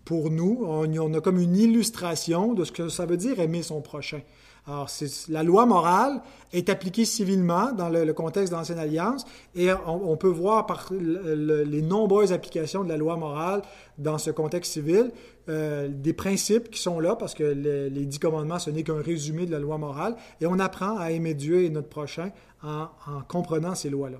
pour 0.04 0.30
nous. 0.30 0.64
on, 0.64 1.14
a 1.14 1.20
comme 1.20 1.40
une 1.40 1.56
illustration 1.56 2.54
de 2.54 2.64
ce 2.64 2.72
que 2.72 2.88
ça 2.88 3.06
veut 3.06 3.16
dire 3.16 3.40
aimer 3.40 3.62
son 3.62 3.80
prochain. 3.80 4.20
Alors, 4.68 4.90
la 5.28 5.44
loi 5.44 5.64
morale 5.64 6.20
est 6.52 6.68
appliquée 6.70 7.04
civilement 7.04 7.70
dans 7.72 7.88
le, 7.88 8.12
contexte 8.12 8.52
de 8.52 8.56
l'Ancienne 8.58 8.80
Alliance 8.80 9.24
et 9.54 9.68
on, 9.86 10.16
peut 10.16 10.26
voir 10.28 10.66
par 10.66 10.88
les 10.90 11.82
nombreuses 11.82 12.32
applications 12.32 12.82
de 12.82 12.88
la 12.88 12.96
loi 12.96 13.16
morale 13.16 13.62
dans 13.98 14.18
ce 14.18 14.32
contexte 14.32 14.72
civil 14.72 15.12
euh, 15.48 15.88
des 15.88 16.12
principes 16.12 16.68
qui 16.70 16.80
sont 16.80 16.98
là 16.98 17.14
parce 17.14 17.34
que 17.34 17.44
les 17.44 18.06
dix 18.06 18.18
commandements, 18.18 18.58
ce 18.58 18.70
n'est 18.70 18.82
qu'un 18.82 19.00
résumé 19.00 19.46
de 19.46 19.52
la 19.52 19.60
loi 19.60 19.78
morale 19.78 20.16
et 20.40 20.46
on 20.46 20.58
apprend 20.58 20.98
à 20.98 21.12
aimer 21.12 21.34
Dieu 21.34 21.62
et 21.62 21.70
notre 21.70 21.88
prochain 21.88 22.30
en, 22.64 22.88
comprenant 23.28 23.76
ces 23.76 23.88
lois-là. 23.88 24.18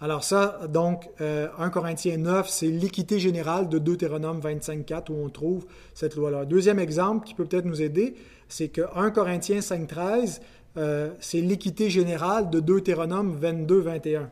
Alors 0.00 0.22
ça, 0.22 0.60
donc, 0.68 1.10
1 1.18 1.22
euh, 1.24 1.68
Corinthiens 1.72 2.18
9, 2.18 2.48
c'est 2.48 2.68
l'équité 2.68 3.18
générale 3.18 3.68
de 3.68 3.78
Deutéronome 3.78 4.38
25.4 4.38 5.10
où 5.10 5.24
on 5.24 5.28
trouve 5.28 5.66
cette 5.92 6.14
loi-là. 6.14 6.44
Deuxième 6.44 6.78
exemple 6.78 7.26
qui 7.26 7.34
peut 7.34 7.44
peut-être 7.44 7.64
nous 7.64 7.82
aider, 7.82 8.14
c'est 8.48 8.68
que 8.68 8.82
1 8.94 9.10
Corinthiens 9.10 9.58
5.13, 9.58 10.40
euh, 10.76 11.10
c'est 11.18 11.40
l'équité 11.40 11.90
générale 11.90 12.48
de 12.48 12.60
Deutéronome 12.60 13.40
22.21. 13.42 14.28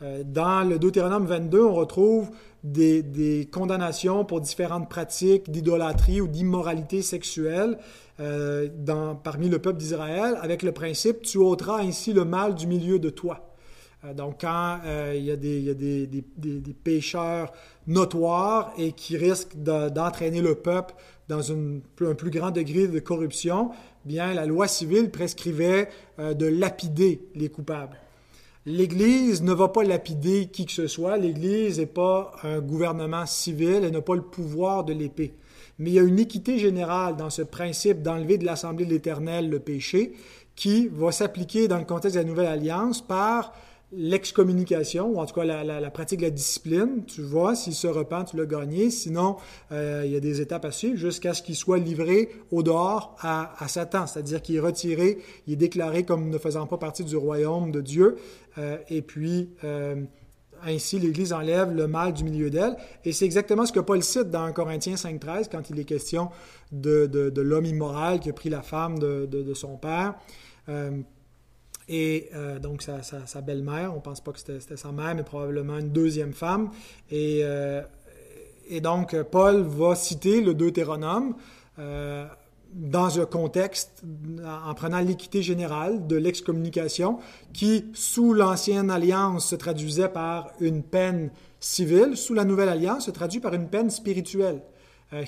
Euh, 0.00 0.22
dans 0.24 0.66
le 0.66 0.78
Deutéronome 0.78 1.26
22, 1.26 1.62
on 1.62 1.74
retrouve 1.74 2.30
des, 2.64 3.46
condamnations 3.52 4.24
pour 4.24 4.40
différentes 4.40 4.88
pratiques 4.88 5.50
d'idolâtrie 5.50 6.22
ou 6.22 6.26
d'immoralité 6.26 7.02
sexuelle 7.02 7.78
parmi 8.16 9.50
le 9.50 9.58
peuple 9.58 9.76
d'Israël, 9.76 10.38
avec 10.40 10.62
le 10.62 10.72
principe 10.72 11.20
tu 11.20 11.36
ôteras 11.36 11.80
ainsi 11.80 12.14
le 12.14 12.24
mal 12.24 12.54
du 12.54 12.66
milieu 12.66 12.98
de 12.98 13.10
toi. 13.10 13.55
Euh, 14.06 14.14
donc, 14.14 14.40
quand 14.40 14.78
euh, 14.84 15.14
il 15.16 15.24
y 15.24 15.30
a, 15.30 15.36
des, 15.36 16.74
pécheurs 16.84 17.52
notoires 17.86 18.72
et 18.78 18.92
qui 18.92 19.16
risquent 19.16 19.56
d'entraîner 19.56 20.40
le 20.40 20.54
peuple 20.54 20.94
dans 21.28 21.52
un 21.52 21.80
plus 21.96 22.30
grand 22.30 22.50
degré 22.50 22.88
de 22.88 22.98
corruption, 23.00 23.70
bien, 24.04 24.32
la 24.32 24.46
loi 24.46 24.68
civile 24.68 25.10
prescrivait 25.10 25.88
euh, 26.18 26.34
de 26.34 26.46
lapider 26.46 27.22
les 27.34 27.48
coupables. 27.48 27.96
L'Église 28.64 29.42
ne 29.42 29.52
va 29.52 29.68
pas 29.68 29.84
lapider 29.84 30.46
qui 30.46 30.66
que 30.66 30.72
ce 30.72 30.88
soit. 30.88 31.16
L'Église 31.16 31.78
n'est 31.78 31.86
pas 31.86 32.32
un 32.42 32.60
gouvernement 32.60 33.24
civil, 33.24 33.82
elle 33.84 33.92
n'a 33.92 34.00
pas 34.02 34.16
le 34.16 34.22
pouvoir 34.22 34.84
de 34.84 34.92
l'épée. 34.92 35.34
Mais 35.78 35.90
il 35.90 35.94
y 35.94 35.98
a 36.00 36.02
une 36.02 36.18
équité 36.18 36.58
générale 36.58 37.16
dans 37.16 37.30
ce 37.30 37.42
principe 37.42 38.02
d'enlever 38.02 38.38
de 38.38 38.44
l'Assemblée 38.44 38.84
de 38.84 38.90
l'Éternel 38.90 39.50
le 39.50 39.60
péché 39.60 40.14
qui 40.56 40.88
va 40.88 41.12
s'appliquer 41.12 41.68
dans 41.68 41.78
le 41.78 41.84
contexte 41.84 42.16
de 42.16 42.22
la 42.22 42.26
Nouvelle 42.26 42.46
Alliance 42.46 43.06
par 43.06 43.52
l'excommunication, 43.92 45.08
ou 45.08 45.20
en 45.20 45.26
tout 45.26 45.34
cas 45.34 45.44
la, 45.44 45.90
pratique 45.90 46.20
de 46.20 46.24
la 46.24 46.30
discipline. 46.30 47.04
Tu 47.06 47.22
vois, 47.22 47.54
s'il 47.54 47.74
se 47.74 47.86
repent, 47.86 48.24
tu 48.24 48.36
l'as 48.36 48.46
gagné. 48.46 48.90
Sinon, 48.90 49.36
euh, 49.72 50.02
il 50.04 50.12
y 50.12 50.16
a 50.16 50.20
des 50.20 50.40
étapes 50.40 50.64
à 50.64 50.72
suivre 50.72 50.96
jusqu'à 50.96 51.34
ce 51.34 51.42
qu'il 51.42 51.56
soit 51.56 51.78
livré 51.78 52.30
au 52.50 52.62
dehors 52.62 53.16
à, 53.20 53.68
Satan, 53.68 54.06
c'est-à-dire 54.06 54.42
qu'il 54.42 54.56
est 54.56 54.60
retiré, 54.60 55.18
il 55.46 55.54
est 55.54 55.56
déclaré 55.56 56.04
comme 56.04 56.30
ne 56.30 56.38
faisant 56.38 56.66
pas 56.66 56.78
partie 56.78 57.04
du 57.04 57.16
royaume 57.16 57.70
de 57.70 57.80
Dieu. 57.80 58.16
Euh, 58.58 58.78
et 58.88 59.02
puis, 59.02 59.50
euh, 59.64 60.02
ainsi, 60.64 60.98
l'Église 60.98 61.32
enlève 61.32 61.72
le 61.72 61.86
mal 61.86 62.12
du 62.12 62.24
milieu 62.24 62.50
d'elle. 62.50 62.76
Et 63.04 63.12
c'est 63.12 63.24
exactement 63.24 63.66
ce 63.66 63.72
que 63.72 63.80
Paul 63.80 64.02
cite 64.02 64.30
dans 64.30 64.50
Corinthiens 64.52 64.94
5.13 64.94 65.48
quand 65.50 65.70
il 65.70 65.78
est 65.78 65.84
question 65.84 66.30
de, 66.72 67.32
l'homme 67.36 67.66
immoral 67.66 68.18
qui 68.18 68.30
a 68.30 68.32
pris 68.32 68.48
la 68.48 68.62
femme 68.62 68.98
de, 68.98 69.54
son 69.54 69.76
père. 69.76 70.14
Et 71.88 72.30
euh, 72.34 72.58
donc, 72.58 72.82
sa, 72.82 73.40
belle-mère, 73.40 73.92
on 73.92 73.96
ne 73.96 74.00
pense 74.00 74.20
pas 74.20 74.32
que 74.32 74.38
c'était 74.38 74.76
sa 74.76 74.92
mère, 74.92 75.14
mais 75.14 75.22
probablement 75.22 75.78
une 75.78 75.90
deuxième 75.90 76.32
femme. 76.32 76.70
Et, 77.10 77.40
euh, 77.42 77.82
donc, 78.82 79.16
Paul 79.30 79.62
va 79.62 79.94
citer 79.94 80.40
le 80.40 80.52
Deutéronome 80.52 81.36
euh, 81.78 82.26
dans 82.72 83.20
un 83.20 83.26
contexte, 83.26 84.02
en 84.44 84.74
prenant 84.74 84.98
l'équité 84.98 85.42
générale 85.42 86.08
de 86.08 86.16
l'excommunication, 86.16 87.20
qui, 87.52 87.84
sous 87.94 88.34
l'Ancienne 88.34 88.90
Alliance, 88.90 89.48
se 89.48 89.54
traduisait 89.54 90.08
par 90.08 90.50
une 90.58 90.82
peine 90.82 91.30
civile, 91.60 92.16
sous 92.16 92.34
la 92.34 92.44
Nouvelle 92.44 92.68
Alliance, 92.68 93.06
se 93.06 93.12
traduit 93.12 93.38
par 93.38 93.54
une 93.54 93.68
peine 93.68 93.90
spirituelle, 93.90 94.60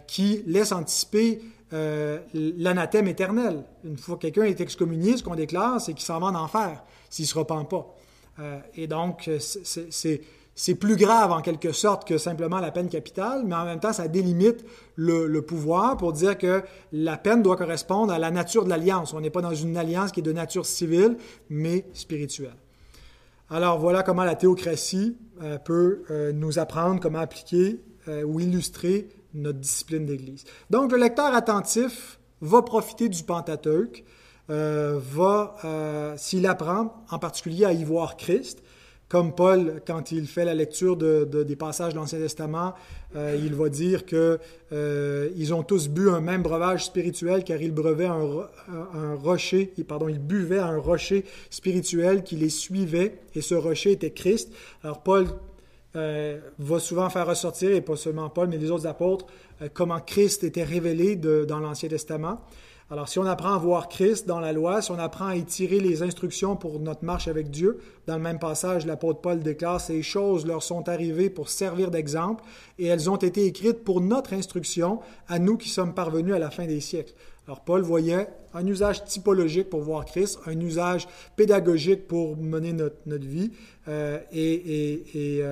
qui 0.08 0.42
laisse 0.46 0.72
anticiper 0.72 1.40
euh, 1.74 2.20
l'anathème 2.32 3.08
éternel. 3.08 3.62
Une 3.84 3.98
fois 3.98 4.16
que 4.16 4.22
quelqu'un 4.22 4.44
est 4.44 4.60
excommunié, 4.60 5.18
ce 5.18 5.22
qu'on 5.22 5.34
déclare, 5.34 5.80
c'est 5.80 5.92
qu'il 5.92 6.04
s'en 6.04 6.18
va 6.18 6.28
en 6.28 6.34
enfer 6.34 6.82
s'il 7.10 7.24
ne 7.24 7.28
se 7.28 7.38
repent 7.38 7.68
pas. 7.68 7.94
Euh, 8.40 8.58
et 8.74 8.86
donc, 8.86 9.28
c'est 9.42 10.74
plus 10.76 10.96
grave 10.96 11.30
en 11.30 11.42
quelque 11.42 11.72
sorte 11.72 12.08
que 12.08 12.16
simplement 12.16 12.58
la 12.58 12.70
peine 12.70 12.88
capitale, 12.88 13.42
mais 13.44 13.54
en 13.54 13.66
même 13.66 13.80
temps, 13.80 13.92
ça 13.92 14.08
délimite 14.08 14.64
le, 14.96 15.40
pouvoir 15.40 15.98
pour 15.98 16.14
dire 16.14 16.38
que 16.38 16.62
la 16.92 17.18
peine 17.18 17.42
doit 17.42 17.56
correspondre 17.56 18.14
à 18.14 18.18
la 18.18 18.30
nature 18.30 18.64
de 18.64 18.70
l'alliance. 18.70 19.12
On 19.12 19.20
n'est 19.20 19.28
pas 19.28 19.42
dans 19.42 19.54
une 19.54 19.76
alliance 19.76 20.10
qui 20.10 20.20
est 20.20 20.22
de 20.22 20.32
nature 20.32 20.64
civile, 20.64 21.18
mais 21.50 21.84
spirituelle. 21.92 22.56
Alors 23.50 23.78
voilà 23.78 24.02
comment 24.02 24.24
la 24.24 24.36
théocratie 24.36 25.18
euh, 25.42 25.58
peut 25.58 26.02
nous 26.32 26.58
apprendre 26.58 27.00
comment 27.00 27.18
appliquer 27.18 27.80
ou 28.24 28.40
illustrer 28.40 29.10
notre 29.34 29.58
discipline 29.58 30.06
d'Église. 30.06 30.44
Donc, 30.70 30.92
le 30.92 30.98
lecteur 30.98 31.34
attentif 31.34 32.18
va 32.40 32.62
profiter 32.62 33.08
du 33.08 33.22
Pentateuque, 33.22 34.04
euh, 34.50 34.98
va, 34.98 35.56
euh, 35.64 36.14
s'il 36.16 36.46
apprend 36.46 37.04
en 37.10 37.18
particulier 37.18 37.64
à 37.64 37.72
y 37.72 37.84
voir 37.84 38.16
Christ, 38.16 38.62
comme 39.08 39.34
Paul, 39.34 39.80
quand 39.86 40.12
il 40.12 40.26
fait 40.26 40.44
la 40.44 40.52
lecture 40.52 40.96
de, 40.96 41.24
des 41.24 41.56
passages 41.56 41.94
de 41.94 41.98
l'Ancien 41.98 42.18
Testament, 42.18 42.74
euh, 43.16 43.38
il 43.42 43.54
va 43.54 43.70
dire 43.70 44.04
que 44.04 44.38
ils 45.34 45.54
ont 45.54 45.62
tous 45.62 45.88
bu 45.88 46.10
un 46.10 46.20
même 46.20 46.42
breuvage 46.42 46.84
spirituel, 46.84 47.42
car 47.42 47.60
ils 47.60 47.72
buvaient 47.72 48.04
un, 48.04 48.20
un, 48.94 49.14
rocher, 49.14 49.72
pardon, 49.86 50.08
ils 50.08 50.18
buvaient 50.18 50.58
un 50.58 50.76
rocher 50.76 51.24
spirituel 51.48 52.22
qui 52.22 52.36
les 52.36 52.50
suivait, 52.50 53.20
et 53.34 53.40
ce 53.40 53.54
rocher 53.54 53.92
était 53.92 54.10
Christ. 54.10 54.52
Alors 54.82 55.02
Paul 55.02 55.26
euh, 55.98 56.38
va 56.58 56.78
souvent 56.78 57.10
faire 57.10 57.26
ressortir, 57.26 57.70
et 57.72 57.80
pas 57.80 57.96
seulement 57.96 58.30
Paul, 58.30 58.48
mais 58.48 58.58
les 58.58 58.70
autres 58.70 58.86
apôtres, 58.86 59.26
euh, 59.62 59.68
comment 59.72 60.00
Christ 60.00 60.44
était 60.44 60.64
révélé 60.64 61.16
dans 61.16 61.58
l'Ancien 61.58 61.88
Testament. 61.88 62.40
Alors, 62.90 63.06
si 63.06 63.18
on 63.18 63.26
apprend 63.26 63.52
à 63.52 63.58
voir 63.58 63.90
Christ 63.90 64.26
dans 64.26 64.40
la 64.40 64.54
loi, 64.54 64.80
si 64.80 64.90
on 64.92 64.98
apprend 64.98 65.26
à 65.26 65.36
y 65.36 65.44
tirer 65.44 65.78
les 65.78 66.02
instructions 66.02 66.56
pour 66.56 66.80
notre 66.80 67.04
marche 67.04 67.28
avec 67.28 67.50
Dieu, 67.50 67.80
dans 68.06 68.16
le 68.16 68.22
même 68.22 68.38
passage, 68.38 68.86
l'apôtre 68.86 69.20
Paul 69.20 69.40
déclare 69.40 69.78
Ces 69.78 70.02
choses 70.02 70.46
leur 70.46 70.62
sont 70.62 70.88
arrivées 70.88 71.28
pour 71.28 71.50
servir 71.50 71.90
d'exemple, 71.90 72.42
et 72.78 72.86
elles 72.86 73.10
ont 73.10 73.16
été 73.16 73.44
écrites 73.44 73.84
pour 73.84 74.00
notre 74.00 74.32
instruction, 74.32 75.00
à 75.28 75.38
nous 75.38 75.58
qui 75.58 75.68
sommes 75.68 75.92
parvenus 75.92 76.34
à 76.34 76.38
la 76.38 76.50
fin 76.50 76.64
des 76.64 76.80
siècles. 76.80 77.12
Alors, 77.46 77.60
Paul 77.60 77.82
voyait 77.82 78.26
un 78.54 78.66
usage 78.66 79.04
typologique 79.04 79.68
pour 79.68 79.82
voir 79.82 80.06
Christ, 80.06 80.38
un 80.46 80.58
usage 80.58 81.06
pédagogique 81.36 82.06
pour 82.06 82.38
mener 82.38 82.72
notre, 82.72 83.26
vie, 83.26 83.50
euh, 83.88 84.18
et, 84.32 85.42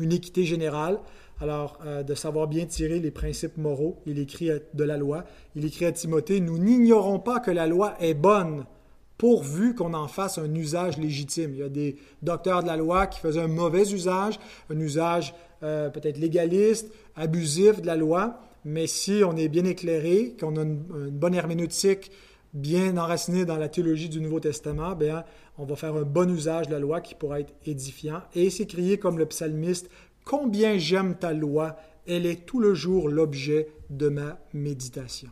une 0.00 0.12
équité 0.12 0.44
générale. 0.44 0.98
Alors, 1.40 1.78
euh, 1.86 2.02
de 2.02 2.14
savoir 2.14 2.48
bien 2.48 2.66
tirer 2.66 2.98
les 2.98 3.10
principes 3.10 3.56
moraux, 3.58 4.02
il 4.06 4.18
écrit 4.18 4.50
de 4.74 4.84
la 4.84 4.96
loi. 4.96 5.24
Il 5.54 5.64
écrit 5.64 5.84
à 5.84 5.92
Timothée, 5.92 6.40
nous 6.40 6.58
n'ignorons 6.58 7.20
pas 7.20 7.40
que 7.40 7.50
la 7.50 7.66
loi 7.66 7.94
est 8.00 8.14
bonne 8.14 8.64
pourvu 9.18 9.74
qu'on 9.74 9.94
en 9.94 10.08
fasse 10.08 10.38
un 10.38 10.54
usage 10.54 10.96
légitime. 10.96 11.50
Il 11.52 11.58
y 11.58 11.62
a 11.62 11.68
des 11.68 11.96
docteurs 12.22 12.62
de 12.62 12.68
la 12.68 12.76
loi 12.76 13.08
qui 13.08 13.18
faisaient 13.18 13.40
un 13.40 13.48
mauvais 13.48 13.92
usage, 13.92 14.38
un 14.70 14.78
usage 14.78 15.34
euh, 15.64 15.90
peut-être 15.90 16.18
légaliste, 16.18 16.88
abusif 17.16 17.82
de 17.82 17.86
la 17.86 17.96
loi, 17.96 18.40
mais 18.64 18.86
si 18.86 19.22
on 19.24 19.36
est 19.36 19.48
bien 19.48 19.64
éclairé, 19.64 20.36
qu'on 20.38 20.56
a 20.56 20.62
une, 20.62 20.76
bonne 21.10 21.34
herméneutique 21.34 22.12
bien 22.54 22.96
enracinée 22.96 23.44
dans 23.44 23.56
la 23.56 23.68
théologie 23.68 24.08
du 24.08 24.20
Nouveau 24.20 24.40
Testament, 24.40 24.94
bien, 24.94 25.24
on 25.58 25.64
va 25.64 25.76
faire 25.76 25.94
un 25.94 26.02
bon 26.02 26.32
usage 26.32 26.68
de 26.68 26.72
la 26.72 26.78
loi 26.78 27.00
qui 27.00 27.14
pourra 27.14 27.40
être 27.40 27.52
édifiant 27.66 28.22
et 28.34 28.48
s'écrier 28.48 28.98
comme 28.98 29.18
le 29.18 29.26
psalmiste 29.26 29.90
Combien 30.24 30.76
j'aime 30.78 31.16
ta 31.16 31.32
loi, 31.32 31.76
elle 32.06 32.26
est 32.26 32.44
tout 32.46 32.60
le 32.60 32.74
jour 32.74 33.08
l'objet 33.08 33.68
de 33.90 34.08
ma 34.08 34.38
méditation. 34.52 35.30